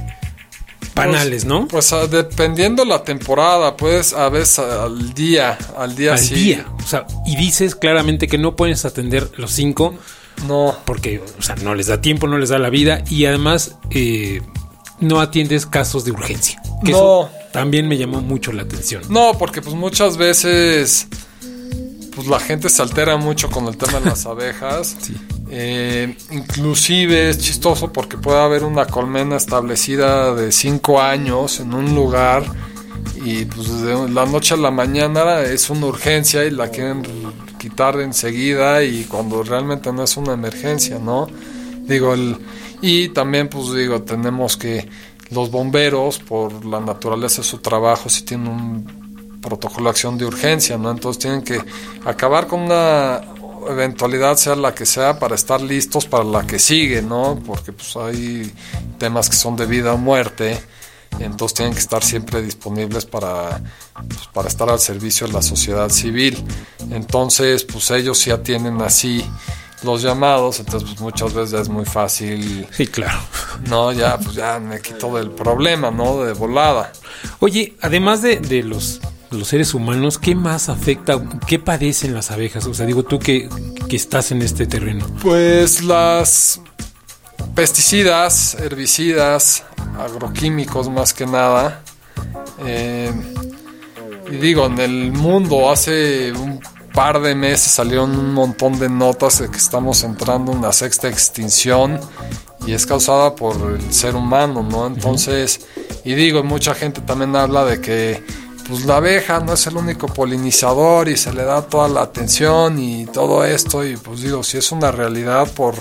panales, 0.95 1.45
¿no? 1.45 1.69
Pues 1.69 1.93
ah, 1.93 2.07
dependiendo 2.07 2.85
la 2.85 3.03
temporada, 3.03 3.77
pues 3.77 4.13
a 4.13 4.29
veces 4.29 4.59
al 4.59 5.15
día, 5.15 5.57
al 5.77 5.95
día 5.95 6.15
al 6.15 6.29
día. 6.29 6.67
O 6.77 6.87
sea, 6.87 7.07
y 7.27 7.37
dices 7.37 7.75
claramente 7.75 8.27
que 8.27 8.39
no 8.39 8.57
puedes 8.57 8.85
atender 8.85 9.31
los 9.37 9.53
cinco. 9.53 9.95
No. 10.47 10.77
Porque, 10.85 11.23
o 11.39 11.43
sea, 11.43 11.57
no 11.57 11.75
les 11.75 11.87
da 11.87 12.01
tiempo, 12.01 12.27
no 12.27 12.39
les 12.39 12.51
da 12.51 12.59
la 12.59 12.71
vida 12.71 13.03
y 13.09 13.25
además 13.27 13.77
eh, 13.91 14.43
no 15.01 15.21
atiendes 15.21 15.67
casos 15.67 16.05
de 16.05 16.13
urgencia. 16.13 16.61
Que 16.85 16.93
no. 16.93 17.29
también 17.53 17.89
me 17.89 17.97
llamó 17.97 18.21
mucho 18.21 18.53
la 18.53 18.63
atención. 18.63 19.03
No, 19.09 19.33
porque 19.39 19.63
pues 19.63 19.75
muchas 19.75 20.17
veces 20.17 21.09
pues 22.15 22.27
la 22.27 22.41
gente 22.41 22.69
se 22.69 22.83
altera 22.83 23.17
mucho 23.17 23.49
con 23.51 23.67
el 23.67 23.77
tema 23.77 24.01
de 24.01 24.07
las 24.07 24.27
abejas. 24.27 24.97
sí. 25.01 25.17
Eh, 25.51 26.15
inclusive 26.31 27.31
es 27.31 27.39
chistoso 27.39 27.91
porque 27.91 28.19
puede 28.19 28.39
haber 28.39 28.65
una 28.65 28.85
colmena 28.85 29.37
establecida 29.37 30.35
de 30.35 30.53
5 30.53 31.01
años 31.01 31.61
en 31.61 31.73
un 31.73 31.95
lugar 31.95 32.45
y 33.25 33.47
pues 33.47 33.81
de 33.81 34.11
la 34.11 34.27
noche 34.27 34.55
a 34.55 34.57
la 34.59 34.71
mañana 34.71 35.41
es 35.41 35.71
una 35.71 35.87
urgencia 35.87 36.45
y 36.45 36.51
la 36.51 36.69
quieren 36.69 37.03
quitar 37.59 38.01
enseguida 38.01 38.83
y 38.83 39.05
cuando 39.05 39.43
realmente 39.43 39.93
no 39.93 40.05
es 40.05 40.17
una 40.17 40.33
emergencia, 40.33 40.99
¿no? 40.99 41.27
Digo, 41.87 42.15
el, 42.15 42.37
y 42.81 43.09
también 43.09 43.49
pues 43.49 43.73
digo, 43.75 44.03
tenemos 44.03 44.57
que 44.57 44.89
los 45.31 45.51
bomberos 45.51 46.19
por 46.19 46.65
la 46.65 46.81
naturaleza 46.81 47.43
de 47.43 47.49
su 47.49 47.59
trabajo 47.59 48.09
si 48.09 48.23
tienen 48.23 48.49
un 48.49 49.41
protocolo 49.41 49.85
de 49.85 49.91
acción 49.91 50.17
de 50.19 50.25
urgencia, 50.25 50.79
¿no? 50.79 50.91
Entonces 50.91 51.21
tienen 51.21 51.43
que 51.43 51.61
acabar 52.05 52.47
con 52.47 52.63
una 52.63 53.21
eventualidad 53.69 54.37
sea 54.37 54.57
la 54.57 54.75
que 54.75 54.87
sea 54.87 55.19
para 55.19 55.35
estar 55.35 55.61
listos 55.61 56.07
para 56.07 56.25
la 56.25 56.47
que 56.47 56.59
sigue, 56.59 57.03
¿no? 57.03 57.39
Porque 57.45 57.73
pues 57.73 57.97
hay 57.97 58.53
temas 58.99 59.29
que 59.29 59.37
son 59.37 59.57
de 59.57 59.67
vida 59.67 59.93
o 59.93 59.99
muerte, 59.99 60.59
entonces 61.25 61.55
tienen 61.55 61.75
que 61.75 61.81
estar 61.81 62.03
siempre 62.03 62.43
disponibles 62.43 63.07
para, 63.07 63.63
pues, 63.95 64.27
para 64.33 64.49
estar 64.49 64.71
al 64.71 64.79
servicio 64.79 65.27
de 65.27 65.33
la 65.33 65.43
sociedad 65.43 65.89
civil. 65.89 66.43
Entonces, 66.91 67.65
pues 67.65 67.91
ellos 67.91 68.25
ya 68.25 68.43
tienen 68.43 68.81
así 68.83 69.25
los 69.83 70.03
llamados, 70.03 70.59
entonces 70.59 70.89
pues 70.89 71.01
muchas 71.01 71.33
veces 71.35 71.51
ya 71.53 71.61
es 71.61 71.69
muy 71.69 71.85
fácil. 71.85 72.67
Sí, 72.73 72.87
claro. 72.87 73.19
No, 73.69 73.93
ya 73.93 74.19
pues 74.19 74.35
ya 74.35 74.59
me 74.59 74.81
quito 74.81 75.15
del 75.17 75.31
problema, 75.31 75.91
¿no? 75.91 76.23
De 76.23 76.33
volada. 76.33 76.93
Oye, 77.39 77.77
además 77.81 78.23
de, 78.23 78.41
de 78.41 78.63
los 78.63 79.01
los 79.31 79.49
seres 79.49 79.75
humanos, 79.75 80.19
¿qué 80.19 80.35
más 80.35 80.69
afecta, 80.69 81.23
qué 81.47 81.59
padecen 81.59 82.15
las 82.15 82.31
abejas? 82.31 82.67
O 82.67 82.75
sea, 82.75 82.87
digo 82.87 83.03
tú 83.03 83.19
que, 83.19 83.49
estás 83.91 84.33
en 84.33 84.43
este 84.43 84.67
terreno. 84.67 85.07
Pues 85.23 85.83
las 85.83 86.61
pesticidas, 87.55 88.55
herbicidas, 88.55 89.65
agroquímicos 89.99 90.89
más 90.89 91.13
que 91.13 91.27
nada. 91.27 91.83
Eh, 92.65 93.13
y 94.31 94.37
digo, 94.37 94.67
en 94.67 94.79
el 94.79 95.13
mundo 95.13 95.71
hace 95.71 96.33
un 96.33 96.61
par 96.93 97.21
de 97.21 97.35
meses 97.35 97.73
salieron 97.73 98.19
un 98.19 98.35
montón 98.35 98.79
de 98.79 98.89
notas 98.89 99.39
de 99.39 99.49
que 99.49 99.57
estamos 99.57 100.03
entrando 100.03 100.53
en 100.53 100.63
la 100.63 100.73
sexta 100.73 101.09
extinción 101.09 102.01
y 102.67 102.73
es 102.73 102.87
causada 102.87 103.35
por 103.35 103.55
el 103.73 103.93
ser 103.93 104.17
humano, 104.17 104.63
¿no? 104.63 104.87
Entonces, 104.87 105.61
y 106.05 106.15
digo, 106.15 106.43
mucha 106.43 106.75
gente 106.75 107.01
también 107.01 107.35
habla 107.37 107.65
de 107.65 107.81
que 107.81 108.23
pues 108.69 108.85
la 108.85 108.99
abeja 108.99 109.41
no 109.41 109.55
es 109.55 109.67
el 109.67 109.77
único 109.77 110.09
polinizador 110.09 111.09
y 111.09 111.17
se 111.17 111.33
le 111.33 111.45
da 111.45 111.63
toda 111.63 111.89
la 111.89 112.03
atención 112.03 112.79
y 112.79 113.07
todo 113.07 113.45
esto 113.45 113.87
y 113.87 113.97
pues 113.97 114.21
digo, 114.21 114.43
si 114.43 114.59
es 114.59 114.71
una 114.73 114.91
realidad 114.91 115.49
por, 115.53 115.75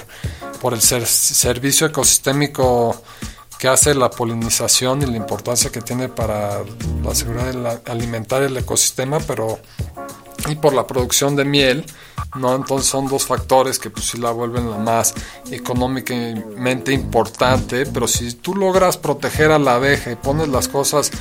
por 0.62 0.74
el 0.74 0.82
servicio 0.82 1.88
ecosistémico 1.88 3.02
que 3.60 3.68
hace 3.68 3.96
la 3.96 4.10
polinización 4.10 5.02
y 5.02 5.06
la 5.06 5.18
importancia 5.18 5.72
que 5.72 5.82
tiene 5.82 6.10
para 6.10 6.64
la 7.04 7.16
seguridad 7.16 7.82
alimentaria 7.86 8.48
del 8.48 8.58
ecosistema, 8.58 9.20
pero 9.20 9.60
y 10.48 10.56
por 10.56 10.74
la 10.74 10.88
producción 10.88 11.36
de 11.36 11.46
miel, 11.46 11.86
¿no? 12.36 12.56
Entonces 12.56 12.90
son 12.90 13.08
dos 13.08 13.26
factores 13.26 13.80
que 13.80 13.90
pues 13.90 14.06
sí 14.06 14.18
la 14.18 14.32
vuelven 14.32 14.70
la 14.70 14.78
más 14.78 15.14
económicamente 15.52 16.94
importante, 16.94 17.86
pero 17.86 18.08
si 18.08 18.34
tú 18.34 18.56
logras 18.56 18.98
proteger 18.98 19.52
a 19.52 19.60
la 19.60 19.76
abeja 19.76 20.12
y 20.12 20.16
pones 20.16 20.48
las 20.48 20.68
cosas 20.68 21.12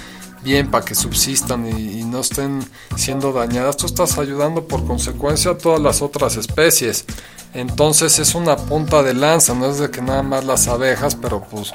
bien 0.42 0.70
para 0.70 0.84
que 0.84 0.94
subsistan 0.94 1.66
y, 1.66 2.04
no 2.04 2.20
estén 2.20 2.64
siendo 2.96 3.32
dañadas, 3.32 3.76
tú 3.76 3.86
estás 3.86 4.16
ayudando 4.16 4.68
por 4.68 4.86
consecuencia 4.86 5.52
a 5.52 5.58
todas 5.58 5.80
las 5.80 6.02
otras 6.02 6.36
especies. 6.36 7.04
Entonces 7.52 8.18
es 8.20 8.34
una 8.34 8.56
punta 8.56 9.02
de 9.02 9.14
lanza, 9.14 9.54
no 9.54 9.66
es 9.66 9.78
de 9.78 9.90
que 9.90 10.02
nada 10.02 10.22
más 10.22 10.44
las 10.44 10.68
abejas, 10.68 11.16
pero 11.16 11.42
pues 11.42 11.72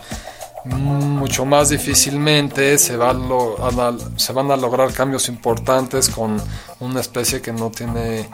mucho 0.65 1.46
más 1.46 1.70
difícilmente 1.70 2.77
se, 2.77 2.96
va 2.98 3.15
se 4.15 4.34
van 4.34 4.51
a 4.51 4.58
lograr 4.58 4.94
cambios 4.94 5.27
importantes 5.27 6.10
con 6.10 6.41
una 6.80 7.01
especie 7.01 7.41
que 7.41 7.51
no 7.51 7.72
tiene 7.72 8.30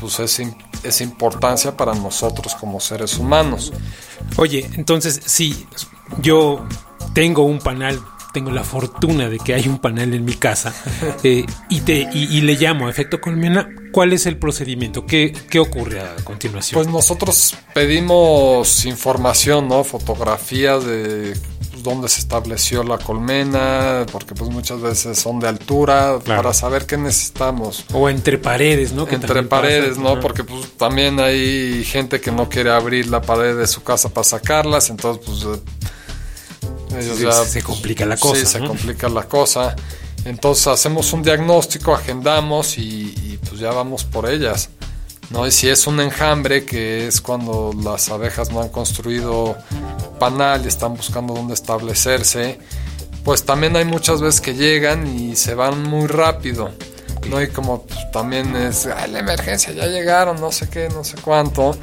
pues 0.00 0.20
esa 0.20 1.04
importancia 1.04 1.76
para 1.76 1.94
nosotros 1.94 2.54
como 2.54 2.80
seres 2.80 3.18
humanos. 3.18 3.72
Oye, 4.36 4.68
entonces 4.74 5.20
si 5.26 5.66
yo 6.20 6.66
tengo 7.14 7.42
un 7.42 7.58
panal 7.58 8.00
tengo 8.32 8.50
la 8.50 8.62
fortuna 8.62 9.28
de 9.28 9.38
que 9.38 9.54
hay 9.54 9.66
un 9.68 9.78
panel 9.78 10.14
en 10.14 10.24
mi 10.24 10.34
casa 10.34 10.74
eh, 11.24 11.44
y, 11.68 11.80
te, 11.80 12.08
y, 12.12 12.40
le 12.42 12.54
llamo 12.54 12.86
a 12.86 12.90
efecto 12.90 13.20
colmena, 13.20 13.68
¿cuál 13.90 14.12
es 14.12 14.26
el 14.26 14.38
procedimiento? 14.38 15.06
¿Qué, 15.06 15.32
¿Qué, 15.50 15.58
ocurre 15.58 16.00
a 16.00 16.14
continuación? 16.24 16.80
Pues 16.80 16.92
nosotros 16.92 17.56
pedimos 17.74 18.84
información, 18.84 19.68
¿no? 19.68 19.82
Fotografías 19.82 20.84
de 20.84 21.34
dónde 21.88 22.08
se 22.08 22.20
estableció 22.20 22.82
la 22.82 22.98
colmena, 22.98 24.06
porque 24.12 24.34
pues 24.34 24.50
muchas 24.50 24.80
veces 24.80 25.18
son 25.18 25.40
de 25.40 25.48
altura, 25.48 26.18
para 26.24 26.52
saber 26.52 26.86
qué 26.86 26.96
necesitamos. 26.96 27.84
O 27.92 28.08
entre 28.08 28.38
paredes, 28.38 28.92
¿no? 28.92 29.08
entre 29.08 29.42
paredes, 29.42 29.98
¿no? 29.98 30.20
Porque 30.20 30.44
pues 30.44 30.72
también 30.76 31.20
hay 31.20 31.84
gente 31.84 32.20
que 32.20 32.30
no 32.30 32.48
quiere 32.48 32.70
abrir 32.70 33.08
la 33.08 33.22
pared 33.22 33.56
de 33.56 33.66
su 33.66 33.82
casa 33.82 34.08
para 34.08 34.24
sacarlas, 34.24 34.90
entonces 34.90 35.24
pues 35.24 35.46
se 37.48 37.62
complica 37.62 38.06
la 38.06 38.16
cosa. 38.16 38.40
Sí, 38.40 38.46
se 38.46 38.60
complica 38.60 39.08
la 39.08 39.24
cosa. 39.24 39.76
Entonces 40.24 40.66
hacemos 40.66 41.12
un 41.12 41.22
diagnóstico, 41.22 41.94
agendamos 41.94 42.76
y, 42.78 43.38
pues 43.48 43.60
ya 43.60 43.70
vamos 43.70 44.04
por 44.04 44.28
ellas. 44.28 44.70
¿no? 45.30 45.46
Y 45.46 45.50
si 45.50 45.68
es 45.68 45.86
un 45.86 46.00
enjambre, 46.00 46.64
que 46.64 47.06
es 47.06 47.20
cuando 47.20 47.72
las 47.82 48.08
abejas 48.08 48.50
no 48.50 48.60
han 48.60 48.68
construido 48.70 49.56
panal 50.18 50.64
y 50.64 50.68
están 50.68 50.94
buscando 50.94 51.34
dónde 51.34 51.54
establecerse, 51.54 52.58
pues 53.24 53.44
también 53.44 53.76
hay 53.76 53.84
muchas 53.84 54.20
veces 54.20 54.40
que 54.40 54.54
llegan 54.54 55.06
y 55.06 55.36
se 55.36 55.54
van 55.54 55.82
muy 55.82 56.06
rápido. 56.06 56.70
¿no? 57.28 57.42
Y 57.42 57.48
como 57.48 57.82
pues, 57.82 58.10
también 58.10 58.56
es, 58.56 58.86
la 58.86 59.18
emergencia, 59.18 59.72
ya 59.72 59.86
llegaron, 59.86 60.40
no 60.40 60.50
sé 60.50 60.68
qué, 60.68 60.88
no 60.88 61.04
sé 61.04 61.16
cuánto 61.22 61.76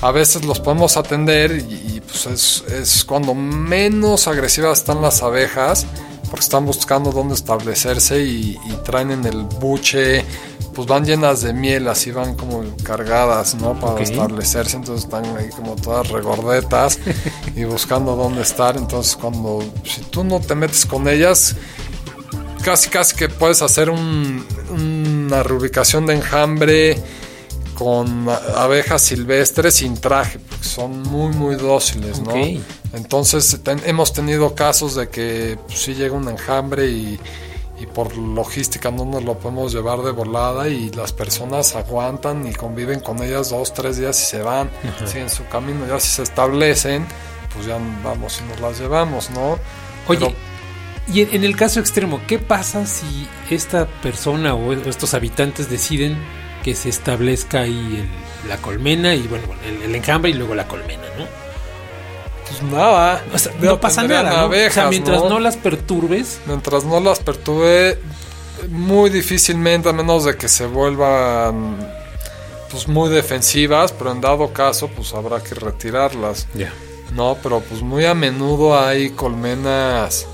a 0.00 0.12
veces 0.12 0.44
los 0.44 0.60
podemos 0.60 0.96
atender 0.96 1.52
y, 1.52 2.00
pues 2.00 2.26
es, 2.26 2.64
es, 2.72 3.04
cuando 3.04 3.34
menos 3.34 4.28
agresivas 4.28 4.78
están 4.78 5.02
las 5.02 5.22
abejas 5.22 5.86
porque 6.30 6.44
están 6.44 6.66
buscando 6.66 7.10
dónde 7.10 7.34
establecerse 7.34 8.20
y, 8.20 8.58
traen 8.84 9.10
en 9.10 9.24
el 9.24 9.42
buche 9.42 10.24
pues 10.78 10.86
van 10.86 11.04
llenas 11.04 11.42
de 11.42 11.52
miel 11.52 11.88
así 11.88 12.12
van 12.12 12.36
como 12.36 12.62
cargadas 12.84 13.56
no 13.56 13.80
para 13.80 14.00
establecerse 14.00 14.76
entonces 14.76 15.06
están 15.06 15.24
ahí 15.36 15.48
como 15.48 15.74
todas 15.74 16.08
regordetas 16.08 17.00
y 17.56 17.64
buscando 17.64 18.14
dónde 18.14 18.42
estar. 18.42 18.76
Entonces 18.76 19.16
cuando 19.16 19.58
si 19.82 20.02
tú 20.02 20.22
no 20.22 20.38
te 20.38 20.54
metes 20.54 20.86
con 20.86 21.08
ellas 21.08 21.56
casi 22.62 22.90
casi 22.90 23.16
que 23.16 23.28
puedes 23.28 23.60
hacer 23.60 23.90
un, 23.90 24.46
una 24.70 25.42
reubicación 25.42 26.06
de 26.06 26.14
enjambre 26.14 26.96
con 27.74 28.28
abejas 28.28 29.02
silvestres 29.02 29.74
sin 29.74 30.00
traje, 30.00 30.38
porque 30.38 30.64
son 30.64 31.02
muy, 31.02 31.34
muy 31.34 31.56
dóciles, 31.56 32.20
¿no? 32.20 32.34
Entonces 32.92 33.58
hemos 33.84 34.12
tenido 34.12 34.54
casos 34.54 34.94
de 34.94 35.08
que 35.08 35.58
pues, 35.66 35.80
sí 35.80 35.94
llega 35.94 36.14
un 36.14 36.28
enjambre 36.28 36.86
y, 36.86 37.18
por 37.86 38.16
logística 38.16 38.90
no 38.90 39.04
nos 39.04 39.24
lo 39.24 39.38
podemos 39.38 39.72
llevar 39.72 40.00
de 40.00 40.10
volada 40.10 40.68
y 40.68 40.90
las 40.90 41.12
personas 41.12 41.76
aguantan 41.76 42.46
y 42.46 42.52
conviven 42.52 43.00
con 43.00 43.22
ellas 43.22 43.50
dos, 43.50 43.72
tres 43.72 43.98
días 43.98 44.20
y 44.20 44.24
se 44.24 44.42
van, 44.42 44.70
siguen 45.06 45.30
su 45.30 45.46
camino, 45.46 45.86
ya 45.86 46.00
si 46.00 46.08
se 46.08 46.22
establecen, 46.22 47.06
pues 47.54 47.66
ya 47.66 47.78
vamos 48.02 48.40
y 48.40 48.50
nos 48.50 48.60
las 48.60 48.80
llevamos, 48.80 49.30
¿no? 49.30 49.58
Oye, 50.08 50.34
y 51.12 51.22
en, 51.22 51.42
el 51.42 51.56
caso 51.56 51.80
extremo, 51.80 52.20
¿qué 52.26 52.38
pasa 52.38 52.84
si 52.84 53.26
esta 53.50 53.86
persona 53.86 54.54
o 54.54 54.72
estos 54.72 55.14
habitantes 55.14 55.70
deciden 55.70 56.18
que 56.62 56.74
se 56.74 56.90
establezca 56.90 57.60
ahí 57.60 58.06
la 58.46 58.58
colmena 58.58 59.14
y 59.14 59.26
bueno, 59.26 59.46
el, 59.84 59.94
enjambre 59.94 60.30
y 60.30 60.34
luego 60.34 60.54
la 60.54 60.68
colmena, 60.68 61.04
¿no? 61.18 61.47
Pues 62.48 62.62
nada, 62.62 63.22
no 63.60 63.80
pasa 63.80 64.02
nada, 64.04 64.48
¿no? 64.48 64.48
o 64.48 64.70
sea, 64.70 64.88
mientras 64.88 65.22
¿no? 65.22 65.38
las 65.38 65.56
perturbes. 65.56 66.40
Mientras 66.46 66.84
no 66.84 67.00
las 67.00 67.18
perturbe, 67.20 67.98
muy 68.68 69.10
difícilmente, 69.10 69.88
a 69.88 69.92
menos 69.92 70.24
de 70.24 70.36
que 70.36 70.48
se 70.48 70.66
vuelvan 70.66 71.76
pues 72.70 72.88
muy 72.88 73.10
defensivas, 73.10 73.92
pero 73.92 74.12
en 74.12 74.20
dado 74.20 74.52
caso, 74.52 74.88
pues 74.88 75.12
habrá 75.14 75.42
que 75.42 75.54
retirarlas. 75.54 76.46
Ya. 76.54 76.72
No, 77.14 77.36
pero 77.42 77.60
pues 77.60 77.82
muy 77.82 78.04
a 78.04 78.14
menudo 78.14 78.78
hay 78.78 79.10
colmenas 79.10 80.26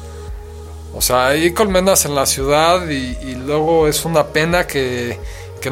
o 0.96 1.00
sea, 1.00 1.28
hay 1.28 1.52
colmenas 1.52 2.04
en 2.04 2.14
la 2.14 2.24
ciudad 2.24 2.88
y, 2.88 3.34
luego 3.34 3.88
es 3.88 4.04
una 4.04 4.28
pena 4.28 4.66
que, 4.66 5.18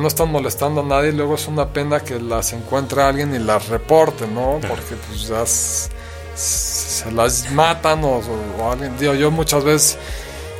no 0.00 0.08
están 0.08 0.32
molestando 0.32 0.80
a 0.80 0.84
nadie, 0.84 1.10
y 1.10 1.12
luego 1.12 1.34
es 1.34 1.46
una 1.48 1.68
pena 1.68 2.00
que 2.00 2.18
las 2.18 2.54
encuentre 2.54 3.02
alguien 3.02 3.34
y 3.34 3.38
las 3.38 3.68
reporte, 3.68 4.26
¿no? 4.26 4.58
Porque 4.66 4.96
pues 5.06 5.28
ya 5.28 5.44
se 6.34 7.10
las 7.12 7.50
matan 7.52 8.02
o, 8.04 8.22
alguien, 8.70 8.96
digo, 8.98 9.14
yo 9.14 9.30
muchas 9.30 9.64
veces 9.64 9.98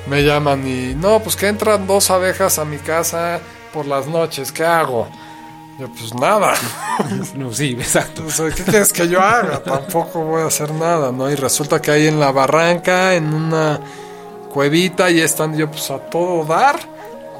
me 0.06 0.22
llaman 0.22 0.66
y 0.66 0.94
no, 0.94 1.20
pues 1.20 1.36
que 1.36 1.48
entran 1.48 1.86
dos 1.86 2.10
abejas 2.10 2.58
a 2.58 2.64
mi 2.64 2.78
casa 2.78 3.40
por 3.72 3.86
las 3.86 4.06
noches, 4.06 4.52
¿qué 4.52 4.64
hago? 4.64 5.08
Yo, 5.78 5.88
pues 5.88 6.14
nada. 6.14 6.54
No, 7.34 7.52
sí, 7.52 7.72
exacto. 7.72 8.22
¿Qué 8.54 8.62
quieres 8.64 8.92
que 8.92 9.08
yo 9.08 9.20
haga? 9.20 9.62
Tampoco 9.62 10.22
voy 10.22 10.42
a 10.42 10.46
hacer 10.46 10.70
nada, 10.72 11.10
¿no? 11.10 11.30
Y 11.30 11.34
resulta 11.34 11.80
que 11.80 11.90
ahí 11.90 12.06
en 12.06 12.20
la 12.20 12.30
barranca, 12.30 13.14
en 13.14 13.32
una 13.32 13.80
cuevita 14.52 15.10
y 15.10 15.20
están 15.20 15.56
yo 15.56 15.70
pues 15.70 15.90
a 15.90 15.98
todo 15.98 16.44
dar, 16.44 16.78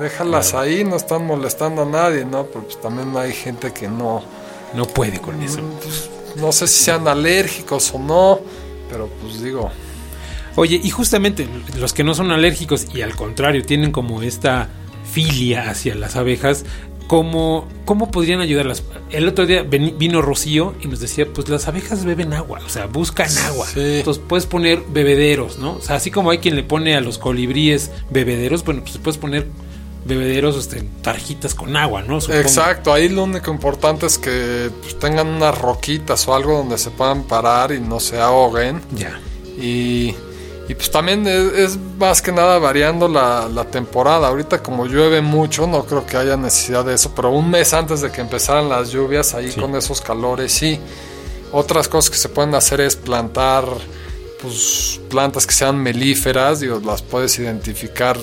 déjalas 0.00 0.54
ahí, 0.54 0.82
no 0.84 0.96
están 0.96 1.26
molestando 1.26 1.82
a 1.82 1.84
nadie, 1.84 2.24
¿no? 2.24 2.44
Pero 2.44 2.64
pues 2.64 2.80
también 2.80 3.14
hay 3.16 3.32
gente 3.32 3.72
que 3.72 3.88
no... 3.88 4.22
No 4.72 4.86
puede 4.86 5.20
con 5.20 5.40
eso. 5.42 5.60
Mm, 5.60 5.70
pues, 5.82 6.10
no 6.36 6.52
sé 6.52 6.66
si 6.66 6.84
sean 6.84 7.08
alérgicos 7.08 7.92
o 7.94 7.98
no, 7.98 8.40
pero 8.90 9.08
pues 9.20 9.42
digo... 9.42 9.70
Oye, 10.54 10.78
y 10.82 10.90
justamente 10.90 11.48
los 11.78 11.94
que 11.94 12.04
no 12.04 12.14
son 12.14 12.30
alérgicos 12.30 12.86
y 12.94 13.00
al 13.00 13.16
contrario 13.16 13.64
tienen 13.64 13.90
como 13.90 14.22
esta 14.22 14.68
filia 15.10 15.70
hacia 15.70 15.94
las 15.94 16.16
abejas, 16.16 16.66
¿Cómo, 17.12 17.68
¿Cómo 17.84 18.10
podrían 18.10 18.40
ayudarlas? 18.40 18.84
El 19.10 19.28
otro 19.28 19.44
día 19.44 19.64
vino 19.64 20.22
Rocío 20.22 20.74
y 20.80 20.86
nos 20.86 20.98
decía, 20.98 21.26
pues 21.26 21.46
las 21.50 21.68
abejas 21.68 22.06
beben 22.06 22.32
agua, 22.32 22.60
o 22.64 22.68
sea, 22.70 22.86
buscan 22.86 23.28
agua. 23.36 23.66
Entonces 23.76 24.22
puedes 24.26 24.46
poner 24.46 24.82
bebederos, 24.88 25.58
¿no? 25.58 25.74
O 25.74 25.80
sea, 25.82 25.96
así 25.96 26.10
como 26.10 26.30
hay 26.30 26.38
quien 26.38 26.56
le 26.56 26.62
pone 26.62 26.96
a 26.96 27.02
los 27.02 27.18
colibríes 27.18 27.90
bebederos, 28.08 28.64
bueno, 28.64 28.80
pues 28.82 28.96
puedes 28.96 29.18
poner 29.18 29.46
bebederos, 30.04 30.56
este, 30.56 30.82
tarjitas 31.02 31.54
con 31.54 31.76
agua, 31.76 32.02
¿no? 32.02 32.18
Exacto, 32.18 32.92
ahí 32.92 33.08
lo 33.08 33.24
único 33.24 33.50
importante 33.50 34.06
es 34.06 34.18
que 34.18 34.70
pues, 34.80 34.98
tengan 34.98 35.28
unas 35.28 35.56
roquitas 35.56 36.26
o 36.28 36.34
algo 36.34 36.58
donde 36.58 36.78
se 36.78 36.90
puedan 36.90 37.24
parar 37.24 37.72
y 37.72 37.80
no 37.80 38.00
se 38.00 38.20
ahoguen. 38.20 38.80
Ya. 38.94 39.20
Y 39.58 40.14
y 40.68 40.74
pues 40.74 40.90
también 40.90 41.26
es, 41.26 41.76
más 41.98 42.22
que 42.22 42.32
nada 42.32 42.58
variando 42.58 43.08
la, 43.08 43.66
temporada. 43.70 44.28
Ahorita 44.28 44.62
como 44.62 44.86
llueve 44.86 45.20
mucho, 45.20 45.66
no 45.66 45.84
creo 45.84 46.06
que 46.06 46.16
haya 46.16 46.36
necesidad 46.36 46.84
de 46.84 46.94
eso, 46.94 47.12
pero 47.14 47.30
un 47.30 47.50
mes 47.50 47.72
antes 47.74 48.00
de 48.00 48.10
que 48.10 48.20
empezaran 48.20 48.68
las 48.68 48.90
lluvias, 48.90 49.34
ahí 49.34 49.50
con 49.52 49.74
esos 49.74 50.00
calores, 50.00 50.52
sí. 50.52 50.80
Otras 51.52 51.88
cosas 51.88 52.10
que 52.10 52.16
se 52.16 52.28
pueden 52.28 52.54
hacer 52.54 52.80
es 52.80 52.96
plantar 52.96 53.64
pues, 54.40 55.00
plantas 55.10 55.46
que 55.46 55.52
sean 55.52 55.76
melíferas, 55.76 56.60
digo, 56.60 56.80
las 56.84 57.02
puedes 57.02 57.38
identificar, 57.38 58.16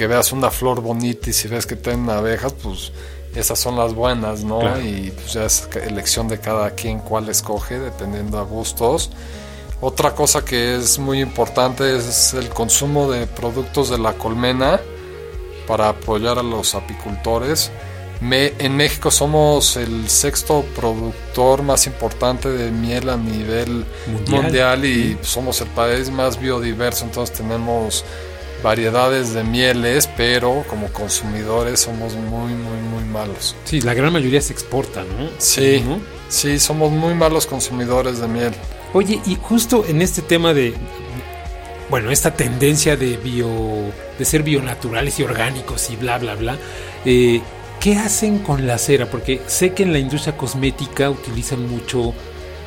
que 0.00 0.06
veas 0.06 0.32
una 0.32 0.50
flor 0.50 0.80
bonita 0.80 1.28
y 1.28 1.34
si 1.34 1.46
ves 1.46 1.66
que 1.66 1.76
tienen 1.76 2.08
abejas, 2.08 2.54
pues 2.54 2.90
esas 3.34 3.58
son 3.58 3.76
las 3.76 3.92
buenas, 3.92 4.42
¿no? 4.42 4.80
Y 4.80 5.10
pues 5.10 5.34
ya 5.34 5.44
es 5.44 5.68
elección 5.74 6.26
de 6.26 6.40
cada 6.40 6.70
quien 6.70 7.00
cuál 7.00 7.28
escoge, 7.28 7.78
dependiendo 7.78 8.38
a 8.38 8.44
gustos. 8.44 9.10
Otra 9.82 10.14
cosa 10.14 10.42
que 10.42 10.74
es 10.76 10.98
muy 10.98 11.20
importante 11.20 11.94
es 11.94 12.32
el 12.32 12.48
consumo 12.48 13.10
de 13.10 13.26
productos 13.26 13.90
de 13.90 13.98
la 13.98 14.14
colmena 14.14 14.80
para 15.68 15.90
apoyar 15.90 16.38
a 16.38 16.42
los 16.42 16.74
apicultores. 16.74 17.70
en 18.22 18.76
México 18.78 19.10
somos 19.10 19.76
el 19.76 20.08
sexto 20.08 20.64
productor 20.74 21.62
más 21.62 21.86
importante 21.86 22.48
de 22.48 22.70
miel 22.70 23.10
a 23.10 23.18
nivel 23.18 23.84
mundial, 24.28 24.82
y 24.86 25.18
somos 25.20 25.60
el 25.60 25.68
país 25.68 26.08
más 26.08 26.40
biodiverso, 26.40 27.04
entonces 27.04 27.36
tenemos 27.36 28.02
variedades 28.62 29.32
de 29.34 29.42
mieles, 29.42 30.08
pero 30.16 30.64
como 30.68 30.88
consumidores 30.88 31.80
somos 31.80 32.14
muy, 32.14 32.52
muy, 32.52 32.78
muy 32.92 33.04
malos. 33.04 33.56
Sí, 33.64 33.80
la 33.80 33.94
gran 33.94 34.12
mayoría 34.12 34.40
se 34.40 34.52
exporta, 34.52 35.02
¿no? 35.02 35.28
Sí, 35.38 35.82
sí, 36.28 36.58
somos 36.58 36.90
muy 36.90 37.14
malos 37.14 37.46
consumidores 37.46 38.20
de 38.20 38.28
miel. 38.28 38.52
Oye, 38.92 39.20
y 39.26 39.36
justo 39.36 39.84
en 39.86 40.02
este 40.02 40.22
tema 40.22 40.52
de, 40.52 40.74
bueno, 41.88 42.10
esta 42.10 42.34
tendencia 42.34 42.96
de 42.96 43.16
bio, 43.16 43.48
de 44.18 44.24
ser 44.24 44.42
bionaturales 44.42 45.18
y 45.18 45.22
orgánicos 45.22 45.90
y 45.90 45.96
bla, 45.96 46.18
bla, 46.18 46.34
bla, 46.34 46.58
eh, 47.04 47.40
¿qué 47.80 47.96
hacen 47.96 48.38
con 48.40 48.66
la 48.66 48.78
cera? 48.78 49.06
Porque 49.06 49.40
sé 49.46 49.72
que 49.74 49.84
en 49.84 49.92
la 49.92 49.98
industria 49.98 50.36
cosmética 50.36 51.08
utilizan 51.08 51.68
mucho 51.68 52.14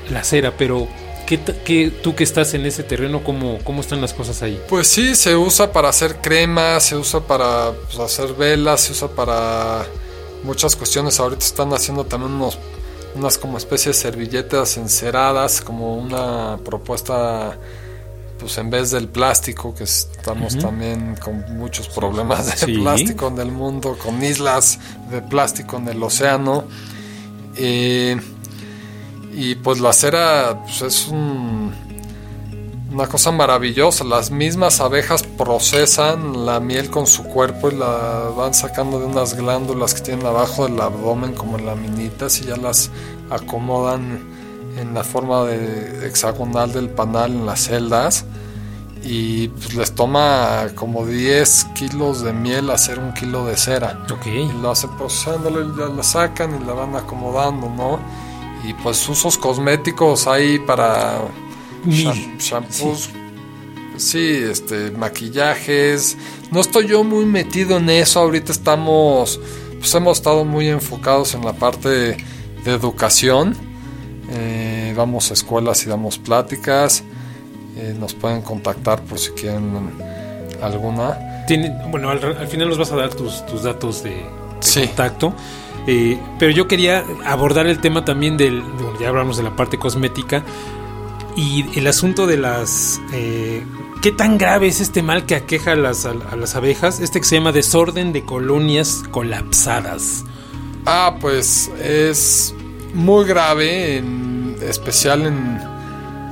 la 0.10 0.24
cera, 0.24 0.54
pero 0.58 0.88
¿qué, 1.26 1.92
tú 2.02 2.16
que 2.16 2.24
estás 2.24 2.54
en 2.54 2.66
ese 2.66 2.84
terreno, 2.84 3.24
¿cómo, 3.24 3.60
cómo 3.64 3.82
están 3.82 4.02
las 4.02 4.14
cosas 4.14 4.42
ahí? 4.42 4.62
Pues 4.70 4.88
sí, 4.88 5.16
se 5.16 5.36
usa 5.36 5.72
para 5.72 5.90
hacer 5.90 6.18
cremas, 6.22 6.86
se 6.86 6.96
usa 6.96 7.22
para 7.22 7.72
pues, 7.72 8.00
hacer 8.00 8.34
velas, 8.34 8.82
se 8.82 8.92
usa 8.92 9.08
para 9.08 9.86
muchas 10.44 10.76
cuestiones. 10.76 11.20
Ahorita 11.20 11.44
están 11.44 11.74
haciendo 11.74 12.06
también 12.06 12.34
unos 12.34 12.58
unas 13.16 13.38
como 13.38 13.58
especies 13.58 13.96
de 13.96 14.02
servilletas 14.02 14.78
enceradas, 14.78 15.62
como 15.62 15.96
una 15.98 16.58
propuesta 16.64 17.58
pues 18.40 18.58
en 18.58 18.70
vez 18.70 18.92
del 18.92 19.08
plástico, 19.08 19.74
que 19.74 19.86
estamos 19.86 20.58
también 20.58 21.16
con 21.16 21.46
muchos 21.58 21.88
problemas 21.88 22.60
de 22.60 22.74
plástico 22.74 23.28
en 23.28 23.40
el 23.40 23.52
mundo, 23.52 23.98
con 23.98 24.22
islas 24.22 24.80
de 25.10 25.22
plástico 25.22 25.78
en 25.78 25.88
el 25.88 26.04
océano. 26.04 26.66
Eh, 27.56 28.20
y 29.36 29.56
pues 29.56 29.80
la 29.80 29.94
cera 29.94 30.62
pues 30.64 30.82
es 30.82 31.08
una 31.08 33.08
cosa 33.08 33.32
maravillosa. 33.32 34.04
Las 34.04 34.32
mismas 34.32 34.80
abejas 34.80 35.24
procesan 35.24 36.46
la 36.46 36.60
miel 36.60 36.90
con 36.90 37.08
su 37.08 37.24
cuerpo 37.24 37.70
y 37.70 37.76
la 37.76 38.32
van 38.36 38.54
sacando 38.54 39.00
de 39.00 39.06
unas 39.06 39.36
glándulas 39.36 39.94
que 39.94 40.02
tienen 40.02 40.26
abajo 40.26 40.68
del 40.68 40.80
abdomen 40.80 41.34
como 41.34 41.58
laminitas 41.58 42.40
y 42.40 42.46
ya 42.46 42.58
las 42.58 42.92
acomodan 43.30 44.32
en 44.78 44.94
la 44.94 45.04
forma 45.04 45.46
de 45.46 46.08
hexagonal 46.08 46.72
del 46.72 46.90
panal 46.90 47.32
en 47.32 47.46
las 47.46 47.62
celdas 47.62 48.26
y 49.04 49.50
pues 49.50 49.76
les 49.76 49.92
toma 49.94 50.68
como 50.76 51.06
10 51.06 51.66
kilos 51.76 52.22
de 52.22 52.32
miel 52.32 52.70
hacer 52.70 53.00
un 53.00 53.14
kilo 53.14 53.46
de 53.46 53.58
cera. 53.58 54.00
Y 54.26 54.52
lo 54.62 54.72
hacen 54.72 54.92
procesándolo 54.98 55.62
y 55.62 55.78
ya 55.78 55.88
la 55.88 56.04
sacan 56.04 56.62
y 56.62 56.66
la 56.66 56.74
van 56.74 56.96
acomodando, 56.96 57.70
¿no? 57.70 58.00
Y 58.64 58.74
pues 58.76 59.08
usos 59.10 59.38
cosméticos 59.38 60.28
hay 60.28 60.60
para 60.60 61.22
shampoos, 61.86 63.10
sí. 63.98 64.44
este, 64.50 64.92
maquillajes. 64.92 66.18
No 66.52 66.62
estoy 66.62 66.88
yo 66.88 67.04
muy 67.04 67.26
metido 67.26 67.78
en 67.78 67.90
eso. 67.90 68.20
Ahorita 68.22 68.52
estamos, 68.52 69.40
pues 69.80 69.94
hemos 69.96 70.18
estado 70.18 70.46
muy 70.46 70.70
enfocados 70.70 71.34
en 71.34 71.44
la 71.44 71.54
parte 71.54 71.90
de 71.90 72.18
educación. 72.66 73.56
Eh, 74.32 74.94
vamos 74.96 75.30
a 75.32 75.34
escuelas 75.34 75.86
y 75.86 75.90
damos 75.90 76.18
pláticas. 76.18 77.04
Eh, 77.76 77.96
nos 78.00 78.14
pueden 78.14 78.42
contactar 78.42 79.02
por 79.02 79.20
si 79.20 79.32
quieren 79.32 79.92
alguna. 80.62 81.46
bueno, 81.90 82.10
al, 82.10 82.48
final 82.48 82.70
nos 82.70 82.78
vas 82.78 82.92
a 82.92 82.96
dar 82.96 83.14
tus, 83.14 83.64
datos 83.64 84.04
de, 84.04 84.26
contacto. 84.62 85.34
Eh, 85.88 86.20
pero 86.40 86.52
yo 86.52 86.68
quería 86.68 87.04
abordar 87.26 87.68
el 87.68 87.80
tema 87.80 88.06
también 88.06 88.38
del, 88.38 88.64
ya 89.00 89.10
hablamos 89.10 89.38
de 89.38 89.44
la 89.44 89.56
parte 89.56 89.78
cosmética 89.78 90.44
y 91.36 91.66
el 91.78 91.88
asunto 91.88 92.26
de 92.28 92.38
las... 92.38 93.02
¿Qué 94.02 94.12
tan 94.12 94.38
grave 94.38 94.68
es 94.68 94.82
este 94.82 95.02
mal 95.02 95.26
que 95.26 95.34
aqueja 95.34 95.72
a 95.72 95.76
las, 95.78 96.06
a 96.06 96.36
las 96.36 96.56
abejas? 96.56 97.00
Este 97.00 97.20
que 97.20 97.26
se 97.26 97.38
llama 97.38 97.54
desorden 97.54 98.12
de 98.12 98.26
colonias 98.26 99.02
colapsadas. 99.12 100.26
Ah, 100.86 101.16
pues 101.22 101.72
es 101.82 102.54
muy 102.94 103.26
grave, 103.26 103.98
en 103.98 104.58
especial 104.62 105.26
en 105.26 105.62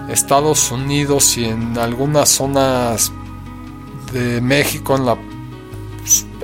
Estados 0.09 0.69
Unidos 0.71 1.37
y 1.37 1.45
en 1.45 1.77
algunas 1.77 2.27
zonas 2.27 3.13
de 4.11 4.41
México, 4.41 4.97
en, 4.97 5.05
la, 5.05 5.17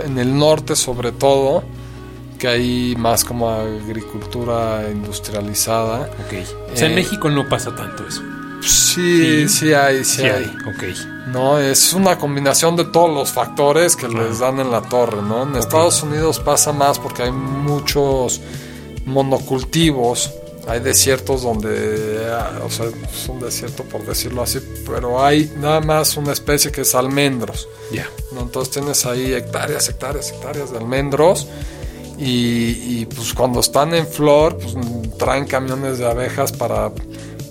en 0.05 0.17
el 0.17 0.37
norte 0.37 0.77
sobre 0.77 1.11
todo, 1.11 1.65
que 2.37 2.47
hay 2.47 2.95
más 2.97 3.23
como 3.23 3.49
agricultura 3.49 4.87
industrializada. 4.89 6.09
Ok. 6.25 6.33
O 6.73 6.75
sea, 6.77 6.87
en 6.87 6.93
eh, 6.93 6.95
México 6.95 7.29
no 7.29 7.47
pasa 7.49 7.75
tanto 7.75 8.07
eso. 8.07 8.21
Sí, 8.61 9.47
sí, 9.47 9.73
hay, 9.73 10.03
sí, 10.03 10.23
hay. 10.23 10.45
Ok. 10.45 10.83
No, 11.27 11.59
es 11.59 11.93
una 11.93 12.17
combinación 12.17 12.75
de 12.75 12.85
todos 12.85 13.13
los 13.13 13.31
factores 13.31 13.95
que 13.95 14.07
les 14.07 14.39
dan 14.39 14.59
en 14.59 14.71
la 14.71 14.81
torre, 14.81 15.21
¿no? 15.21 15.43
En 15.43 15.55
Estados 15.55 16.01
Unidos 16.03 16.39
pasa 16.39 16.73
más 16.73 16.99
porque 16.99 17.23
hay 17.23 17.31
muchos 17.31 18.41
monocultivos. 19.05 20.31
Hay 20.67 20.81
desiertos 20.81 21.43
donde, 21.43 22.27
ah, 22.29 22.59
o 22.65 22.69
sea, 22.69 22.87
es 22.87 23.29
un 23.29 23.39
desierto 23.39 23.83
por 23.83 24.05
decirlo 24.05 24.41
así, 24.43 24.59
pero 24.85 25.23
hay 25.23 25.49
nada 25.57 25.79
más 25.79 26.17
una 26.17 26.33
especie 26.33 26.73
que 26.73 26.81
es 26.81 26.93
almendros. 26.93 27.69
Ya. 27.89 28.09
¿no? 28.33 28.41
Entonces 28.41 28.73
tienes 28.73 29.05
ahí 29.05 29.33
hectáreas, 29.33 29.87
hectáreas, 29.87 30.29
hectáreas 30.31 30.71
de 30.71 30.77
almendros. 30.77 31.47
Y, 32.19 33.05
pues 33.05 33.33
cuando 33.33 33.59
están 33.59 33.93
en 33.93 34.07
flor, 34.07 34.57
pues 34.57 34.75
traen 35.17 35.45
camiones 35.45 35.99
de 35.99 36.07
abejas 36.07 36.51
para 36.51 36.91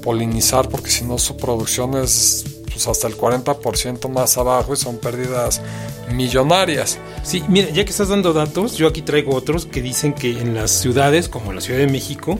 polinizar, 0.02 0.68
porque 0.68 0.90
si 0.90 1.04
no 1.04 1.18
su 1.18 1.36
producción 1.36 1.94
es 1.94 2.44
pues, 2.72 2.88
hasta 2.88 3.06
el 3.06 3.16
40% 3.16 4.08
más 4.08 4.36
abajo 4.38 4.74
y 4.74 4.76
son 4.76 4.98
pérdidas 4.98 5.62
millonarias. 6.12 6.98
Sí, 7.22 7.42
mira, 7.48 7.70
ya 7.70 7.84
que 7.84 7.90
estás 7.90 8.08
dando 8.08 8.32
datos, 8.32 8.76
yo 8.76 8.88
aquí 8.88 9.02
traigo 9.02 9.34
otros 9.34 9.66
que 9.66 9.82
dicen 9.82 10.12
que 10.12 10.38
en 10.40 10.54
las 10.54 10.70
ciudades, 10.72 11.28
como 11.28 11.52
la 11.52 11.60
Ciudad 11.60 11.80
de 11.80 11.86
México, 11.86 12.38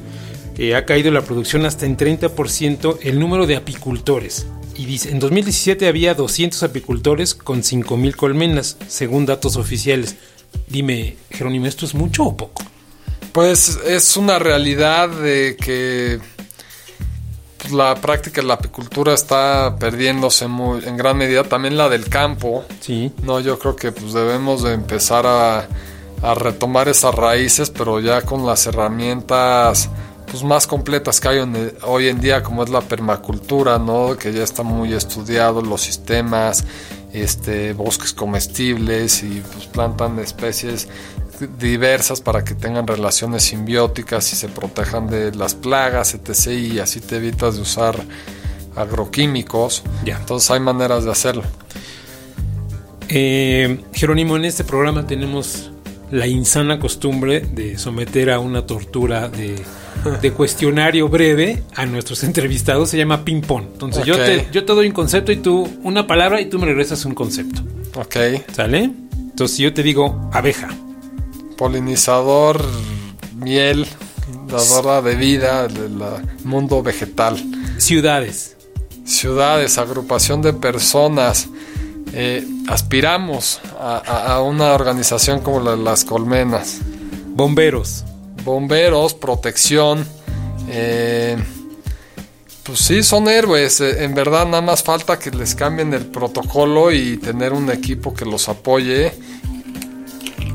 eh, 0.59 0.75
ha 0.75 0.85
caído 0.85 1.11
la 1.11 1.23
producción 1.23 1.65
hasta 1.65 1.87
en 1.87 1.97
30% 1.97 2.99
el 3.03 3.19
número 3.19 3.47
de 3.47 3.57
apicultores. 3.57 4.47
Y 4.77 4.85
dice, 4.85 5.11
en 5.11 5.21
2017 5.21 5.89
había 5.89 6.15
200 6.15 6.63
apicultores 6.63 7.35
con 7.35 7.63
5.000 7.63 8.15
colmenas, 8.15 8.77
según 8.89 9.25
datos 9.25 9.57
oficiales. 9.57 10.17
Dime, 10.69 11.17
Jerónimo, 11.31 11.67
¿esto 11.67 11.87
es 11.87 11.95
mucho 11.95 12.25
o 12.25 12.37
poco? 12.37 12.65
Pues 13.33 13.79
es 13.87 14.17
una 14.17 14.39
realidad 14.39 15.09
de 15.09 15.57
que 15.61 16.19
pues, 17.59 17.73
la 17.73 17.95
práctica 17.97 18.41
de 18.41 18.47
la 18.47 18.55
apicultura 18.55 19.15
está 19.15 19.77
perdiéndose 19.79 20.47
muy, 20.49 20.85
en 20.85 20.97
gran 20.97 21.17
medida, 21.17 21.45
también 21.45 21.77
la 21.77 21.89
del 21.89 22.09
campo. 22.09 22.65
Sí. 22.81 23.13
No, 23.23 23.41
yo 23.41 23.59
creo 23.59 23.77
que 23.77 23.93
pues 23.93 24.13
debemos 24.13 24.63
de 24.63 24.73
empezar 24.73 25.27
a, 25.27 25.69
a 26.23 26.35
retomar 26.35 26.89
esas 26.89 27.15
raíces, 27.15 27.71
pero 27.71 28.01
ya 28.01 28.23
con 28.23 28.47
las 28.47 28.67
herramientas 28.67 29.91
pues 30.27 30.43
más 30.43 30.67
completas 30.67 31.21
que 31.21 31.29
hay 31.29 31.39
hoy 31.83 32.09
en 32.09 32.21
día 32.21 32.43
como 32.43 32.65
es 32.65 32.71
la 32.71 32.81
permacultura, 32.81 33.79
¿no? 33.79 34.17
Que 34.17 34.33
ya 34.33 34.43
está 34.43 34.63
muy 34.63 34.93
estudiado 34.93 35.63
los 35.63 35.81
sistemas, 35.81 36.65
este 37.23 37.73
bosques 37.73 38.13
comestibles 38.13 39.23
y 39.23 39.43
pues 39.53 39.67
plantan 39.67 40.19
especies 40.19 40.89
diversas 41.59 42.21
para 42.21 42.45
que 42.45 42.55
tengan 42.55 42.87
relaciones 42.87 43.45
simbióticas 43.45 44.33
y 44.33 44.37
se 44.37 44.49
protejan 44.49 45.07
de 45.09 45.35
las 45.35 45.55
plagas, 45.55 46.15
etc. 46.15 46.53
Y 46.53 46.79
así 46.79 47.01
te 47.01 47.17
evitas 47.17 47.57
de 47.57 47.63
usar 47.63 48.03
agroquímicos. 48.75 49.83
Ya. 50.05 50.17
Entonces 50.17 50.51
hay 50.51 50.61
maneras 50.61 51.05
de 51.05 51.11
hacerlo. 51.11 51.43
Eh, 53.09 53.85
Jerónimo, 53.93 54.37
en 54.37 54.45
este 54.45 54.65
programa 54.65 55.07
tenemos 55.07 55.71
la 56.11 56.27
insana 56.27 56.79
costumbre 56.79 57.41
de 57.41 57.79
someter 57.79 58.31
a 58.31 58.39
una 58.39 58.67
tortura 58.67 59.29
de, 59.29 59.57
de 60.23 60.33
cuestionario 60.33 61.09
breve 61.09 61.63
a 61.75 61.87
nuestros 61.87 62.23
entrevistados. 62.25 62.91
Se 62.91 62.97
llama 62.99 63.25
ping-pong. 63.25 63.65
Entonces 63.73 64.05
yo, 64.05 64.17
te, 64.17 64.47
yo 64.53 64.65
te 64.65 64.73
doy 64.73 64.87
un 64.89 64.93
concepto 64.93 65.33
y 65.33 65.37
tú 65.37 65.69
una 65.83 66.07
palabra 66.07 66.41
y 66.41 66.47
tú 66.47 66.59
me 66.59 66.67
regresas 66.67 67.05
un 67.05 67.15
concepto. 67.15 67.63
Ok. 67.95 68.17
¿Sale? 68.55 68.91
Entonces 69.31 69.59
yo 69.59 69.73
te 69.75 69.83
digo 69.83 70.31
abeja, 70.33 70.69
Polinizador, 71.57 72.63
miel, 73.35 73.87
dadora 74.49 75.01
de 75.03 75.15
vida 75.17 75.69
del 75.69 75.99
mundo 76.45 76.83
vegetal. 76.83 77.37
ciudades, 77.79 78.57
ciudades, 79.05 79.79
agrupación 79.79 80.43
de 80.43 80.53
personas. 80.53 81.49
eh, 82.13 82.47
aspiramos 82.69 83.61
a, 83.79 83.97
a- 83.99 84.35
a 84.37 84.43
una 84.43 84.73
organización 84.73 85.41
como 85.41 85.61
la 85.61 85.73
de 85.73 85.83
las 85.83 86.05
colmenas. 86.05 86.79
bomberos, 87.35 88.05
Bomberos, 88.47 89.13
protección. 89.15 90.07
eh, 90.69 91.37
pues 92.63 92.79
sí, 92.79 93.03
son 93.03 93.29
héroes. 93.29 93.81
eh, 93.81 94.05
En 94.05 94.15
verdad, 94.15 94.47
nada 94.47 94.63
más 94.63 94.85
falta 94.85 95.19
que 95.19 95.33
les 95.33 95.55
cambien 95.57 95.93
el 95.93 96.07
protocolo 96.07 96.93
y 96.93 97.17
tener 97.17 97.53
un 97.53 97.71
equipo 97.71 98.15
que 98.15 98.25
los 98.25 98.49
apoye. 98.49 99.13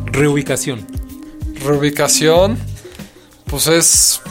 reubicación, 0.06 0.88
Reubicación, 1.66 2.58
pues 3.46 3.68
es 3.68 4.22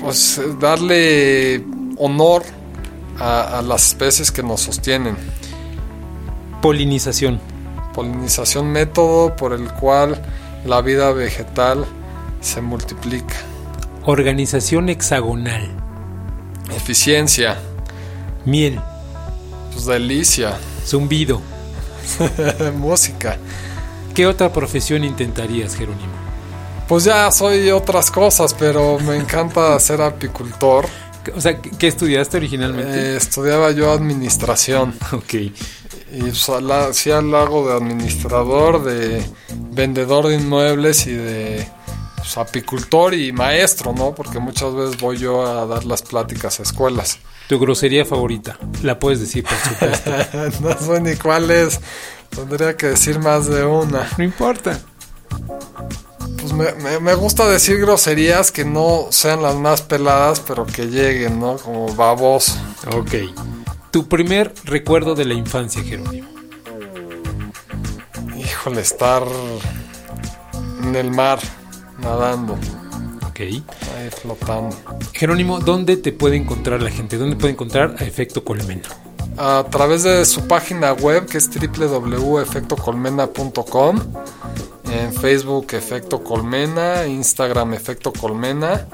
pues 0.00 0.40
darle 0.58 1.64
honor 1.98 2.42
a, 3.18 3.58
a 3.58 3.62
las 3.62 3.86
especies 3.88 4.32
que 4.32 4.42
nos 4.42 4.60
sostienen. 4.60 5.16
polinización, 6.60 7.40
Polinización, 7.94 8.66
método 8.72 9.34
por 9.36 9.52
el 9.52 9.72
cual 9.74 10.20
la 10.64 10.80
vida 10.82 11.12
vegetal 11.12 11.84
se 12.40 12.60
multiplica. 12.60 13.36
organización 14.04 14.88
hexagonal, 14.88 15.68
Eficiencia, 16.74 17.58
miel, 18.44 18.80
pues 19.72 19.86
delicia, 19.86 20.56
zumbido. 20.86 21.40
música. 22.76 23.36
¿Qué 24.14 24.26
otra 24.26 24.52
profesión 24.52 25.04
intentarías, 25.04 25.74
Jerónimo? 25.76 26.12
Pues 26.88 27.04
ya 27.04 27.30
soy 27.30 27.70
otras 27.70 28.10
cosas, 28.10 28.54
pero 28.54 28.98
me 29.00 29.16
encanta 29.16 29.78
ser 29.80 30.00
apicultor. 30.02 30.86
O 31.36 31.40
sea, 31.40 31.60
¿qué 31.60 31.86
estudiaste 31.88 32.36
originalmente? 32.38 33.12
Eh, 33.12 33.16
estudiaba 33.16 33.70
yo 33.72 33.90
administración. 33.92 34.94
ok. 35.12 35.34
Y 35.34 35.52
pues, 36.20 36.48
la- 36.62 36.86
hacía 36.86 37.18
el 37.18 37.34
hago 37.34 37.68
de 37.68 37.74
administrador, 37.76 38.82
de 38.84 39.22
vendedor 39.72 40.28
de 40.28 40.36
inmuebles 40.36 41.06
y 41.06 41.12
de 41.12 41.68
pues, 42.34 42.38
apicultor 42.48 43.14
y 43.14 43.32
maestro, 43.32 43.92
¿no? 43.92 44.14
Porque 44.14 44.38
muchas 44.38 44.74
veces 44.74 45.00
voy 45.00 45.16
yo 45.18 45.44
a 45.46 45.66
dar 45.66 45.84
las 45.84 46.02
pláticas 46.02 46.60
a 46.60 46.62
escuelas. 46.62 47.18
Tu 47.48 47.58
grosería 47.58 48.04
favorita. 48.04 48.56
La 48.82 48.98
puedes 48.98 49.20
decir, 49.20 49.44
por 49.44 49.58
supuesto. 49.58 50.10
no 50.60 50.78
sé 50.78 51.00
ni 51.00 51.16
cuál 51.16 51.50
es. 51.50 51.80
Tendría 52.30 52.76
que 52.76 52.86
decir 52.88 53.18
más 53.18 53.46
de 53.46 53.64
una. 53.64 54.08
no 54.16 54.22
importa. 54.24 54.78
Pues 56.40 56.52
me, 56.52 56.72
me- 56.74 57.00
me 57.00 57.14
gusta 57.14 57.48
decir 57.48 57.78
groserías 57.80 58.52
que 58.52 58.64
no 58.64 59.06
sean 59.10 59.42
las 59.42 59.56
más 59.56 59.82
peladas, 59.82 60.40
pero 60.40 60.64
que 60.64 60.86
lleguen, 60.86 61.40
¿no? 61.40 61.56
Como 61.56 61.92
baboso. 61.94 62.54
Ok. 62.96 63.14
Tu 63.90 64.06
primer 64.08 64.54
recuerdo 64.64 65.14
de 65.16 65.24
la 65.24 65.34
infancia, 65.34 65.82
Jerónimo. 65.82 66.28
Híjole, 68.38 68.80
estar 68.80 69.24
en 70.82 70.94
el 70.96 71.10
mar, 71.10 71.40
nadando, 72.02 72.54
Ok. 73.28 73.40
ahí 73.40 73.64
flotando. 74.20 74.74
Jerónimo, 75.12 75.60
¿dónde 75.60 75.96
te 75.96 76.12
puede 76.12 76.36
encontrar 76.36 76.82
la 76.82 76.90
gente? 76.90 77.16
¿Dónde 77.18 77.36
puede 77.36 77.52
encontrar 77.52 77.94
a 77.98 78.04
Efecto 78.04 78.44
Colmena? 78.44 78.82
a 79.36 79.64
través 79.70 80.02
de 80.02 80.24
su 80.26 80.46
página 80.46 80.92
web 80.92 81.24
que 81.26 81.38
es 81.38 81.48
www.efectocolmena.com 81.48 83.98
en 84.92 85.12
Facebook 85.14 85.68
Efecto 85.72 86.22
Colmena, 86.22 87.06
Instagram 87.06 87.72
Efecto 87.74 88.12
Colmena 88.12 88.86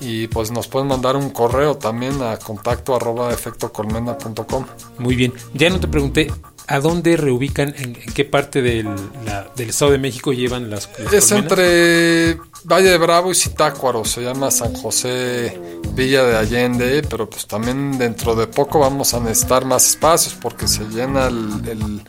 y 0.00 0.26
pues 0.28 0.50
nos 0.50 0.68
pueden 0.68 0.88
mandar 0.88 1.16
un 1.16 1.30
correo 1.30 1.76
también 1.76 2.22
a 2.22 2.38
contacto 2.38 2.94
arroba 2.96 3.32
efectocolmena.com. 3.32 4.64
Muy 4.98 5.16
bien. 5.16 5.32
Ya 5.54 5.68
no 5.70 5.78
te 5.80 5.88
pregunté 5.88 6.32
¿A 6.68 6.80
dónde 6.80 7.16
reubican, 7.16 7.74
en, 7.78 7.96
en 7.96 8.12
qué 8.14 8.24
parte 8.24 8.60
del, 8.62 8.86
la- 9.24 9.46
del 9.56 9.70
Estado 9.70 9.92
de 9.92 9.98
México 9.98 10.32
llevan 10.32 10.68
las, 10.70 10.88
las 10.98 11.12
Es 11.12 11.26
colmenas? 11.28 11.30
entre 11.52 12.38
Valle 12.64 12.90
de 12.90 12.98
Bravo 12.98 13.32
y 13.32 13.34
Zitácuaro, 13.34 14.04
se 14.04 14.20
llama 14.22 14.50
San 14.50 14.74
José 14.74 15.58
Villa 15.94 16.24
de 16.24 16.36
Allende, 16.36 17.02
pero 17.08 17.28
pues 17.28 17.46
también 17.46 17.96
dentro 17.98 18.34
de 18.34 18.46
poco 18.46 18.80
vamos 18.80 19.14
a 19.14 19.20
necesitar 19.20 19.64
más 19.64 19.88
espacios 19.88 20.34
porque 20.34 20.68
se 20.68 20.84
llena 20.88 21.26
el, 21.28 21.62
el- 21.68 22.02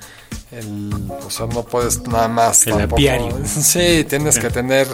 el- 0.52 1.12
o 1.26 1.30
sea, 1.30 1.46
no 1.46 1.64
puedes 1.64 2.02
nada 2.08 2.28
más. 2.28 2.66
El 2.68 2.82
apiario. 2.82 3.38
Sí, 3.46 4.06
tienes 4.10 4.38
que 4.40 4.50
tener 4.50 4.88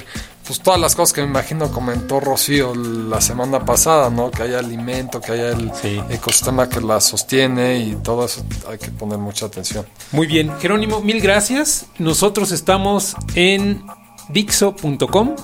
pues 0.45 0.59
todas 0.61 0.79
las 0.79 0.95
cosas 0.95 1.13
que 1.13 1.21
me 1.21 1.27
imagino 1.27 1.71
comentó 1.71 2.19
Rocío 2.19 2.73
la 2.75 3.19
semana 3.21 3.65
pasada, 3.65 4.09
¿no? 4.09 4.29
Que 4.31 4.43
haya 4.43 4.59
alimento, 4.59 5.19
que 5.19 5.31
haya 5.33 5.49
el 5.49 5.71
Sí. 5.81 5.99
ecosistema 6.09 6.69
que 6.69 6.81
la 6.81 7.01
sostiene 7.01 7.79
y 7.79 7.95
todo 7.95 8.25
eso 8.25 8.45
hay 8.69 8.77
que 8.77 8.89
poner 8.91 9.17
mucha 9.17 9.47
atención. 9.47 9.85
Muy 10.11 10.27
bien, 10.27 10.51
Jerónimo, 10.59 11.01
mil 11.01 11.19
gracias. 11.21 11.87
Nosotros 11.97 12.51
estamos 12.51 13.15
en 13.35 13.83
Dixo.com. 14.29 15.35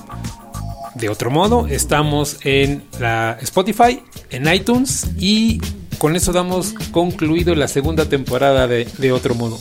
De 0.94 1.08
otro 1.08 1.30
modo, 1.30 1.66
estamos 1.68 2.36
en 2.44 2.84
la 3.00 3.38
Spotify, 3.40 4.02
en 4.30 4.52
iTunes 4.52 5.06
y 5.18 5.60
con 5.98 6.16
eso 6.16 6.32
damos 6.32 6.74
concluido 6.90 7.54
la 7.54 7.66
segunda 7.68 8.04
temporada 8.08 8.66
de 8.66 8.84
De 8.98 9.10
otro 9.12 9.34
modo. 9.34 9.58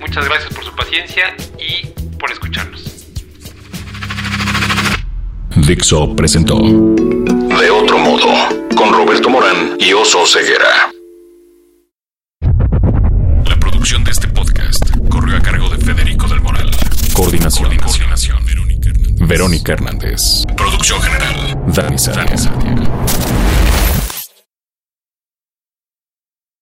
Muchas 0.00 0.24
gracias 0.24 0.52
por 0.54 0.64
su 0.64 0.74
paciencia 0.74 1.34
y 1.58 1.86
por 2.18 2.30
escucharnos. 2.32 2.89
Dixo 5.66 6.14
presentó 6.16 6.56
De 6.58 7.70
otro 7.70 7.98
modo, 7.98 8.26
con 8.76 8.92
Roberto 8.92 9.28
Morán 9.30 9.76
y 9.78 9.92
Oso 9.92 10.26
Ceguera. 10.26 10.90
La 13.46 13.56
producción 13.58 14.02
de 14.04 14.10
este 14.10 14.28
podcast 14.28 14.84
corrió 15.08 15.36
a 15.36 15.40
cargo 15.40 15.68
de 15.68 15.78
Federico 15.78 16.26
del 16.28 16.40
Moral. 16.40 16.70
Coordinación. 17.12 17.76
Coordinación. 17.76 18.44
Verónica 18.46 18.88
Hernández. 18.90 19.28
Verónica 19.28 19.72
Hernández. 19.72 20.44
Producción 20.56 21.00
general. 21.02 21.58
Dani 21.68 21.98
Sánchez. 21.98 22.48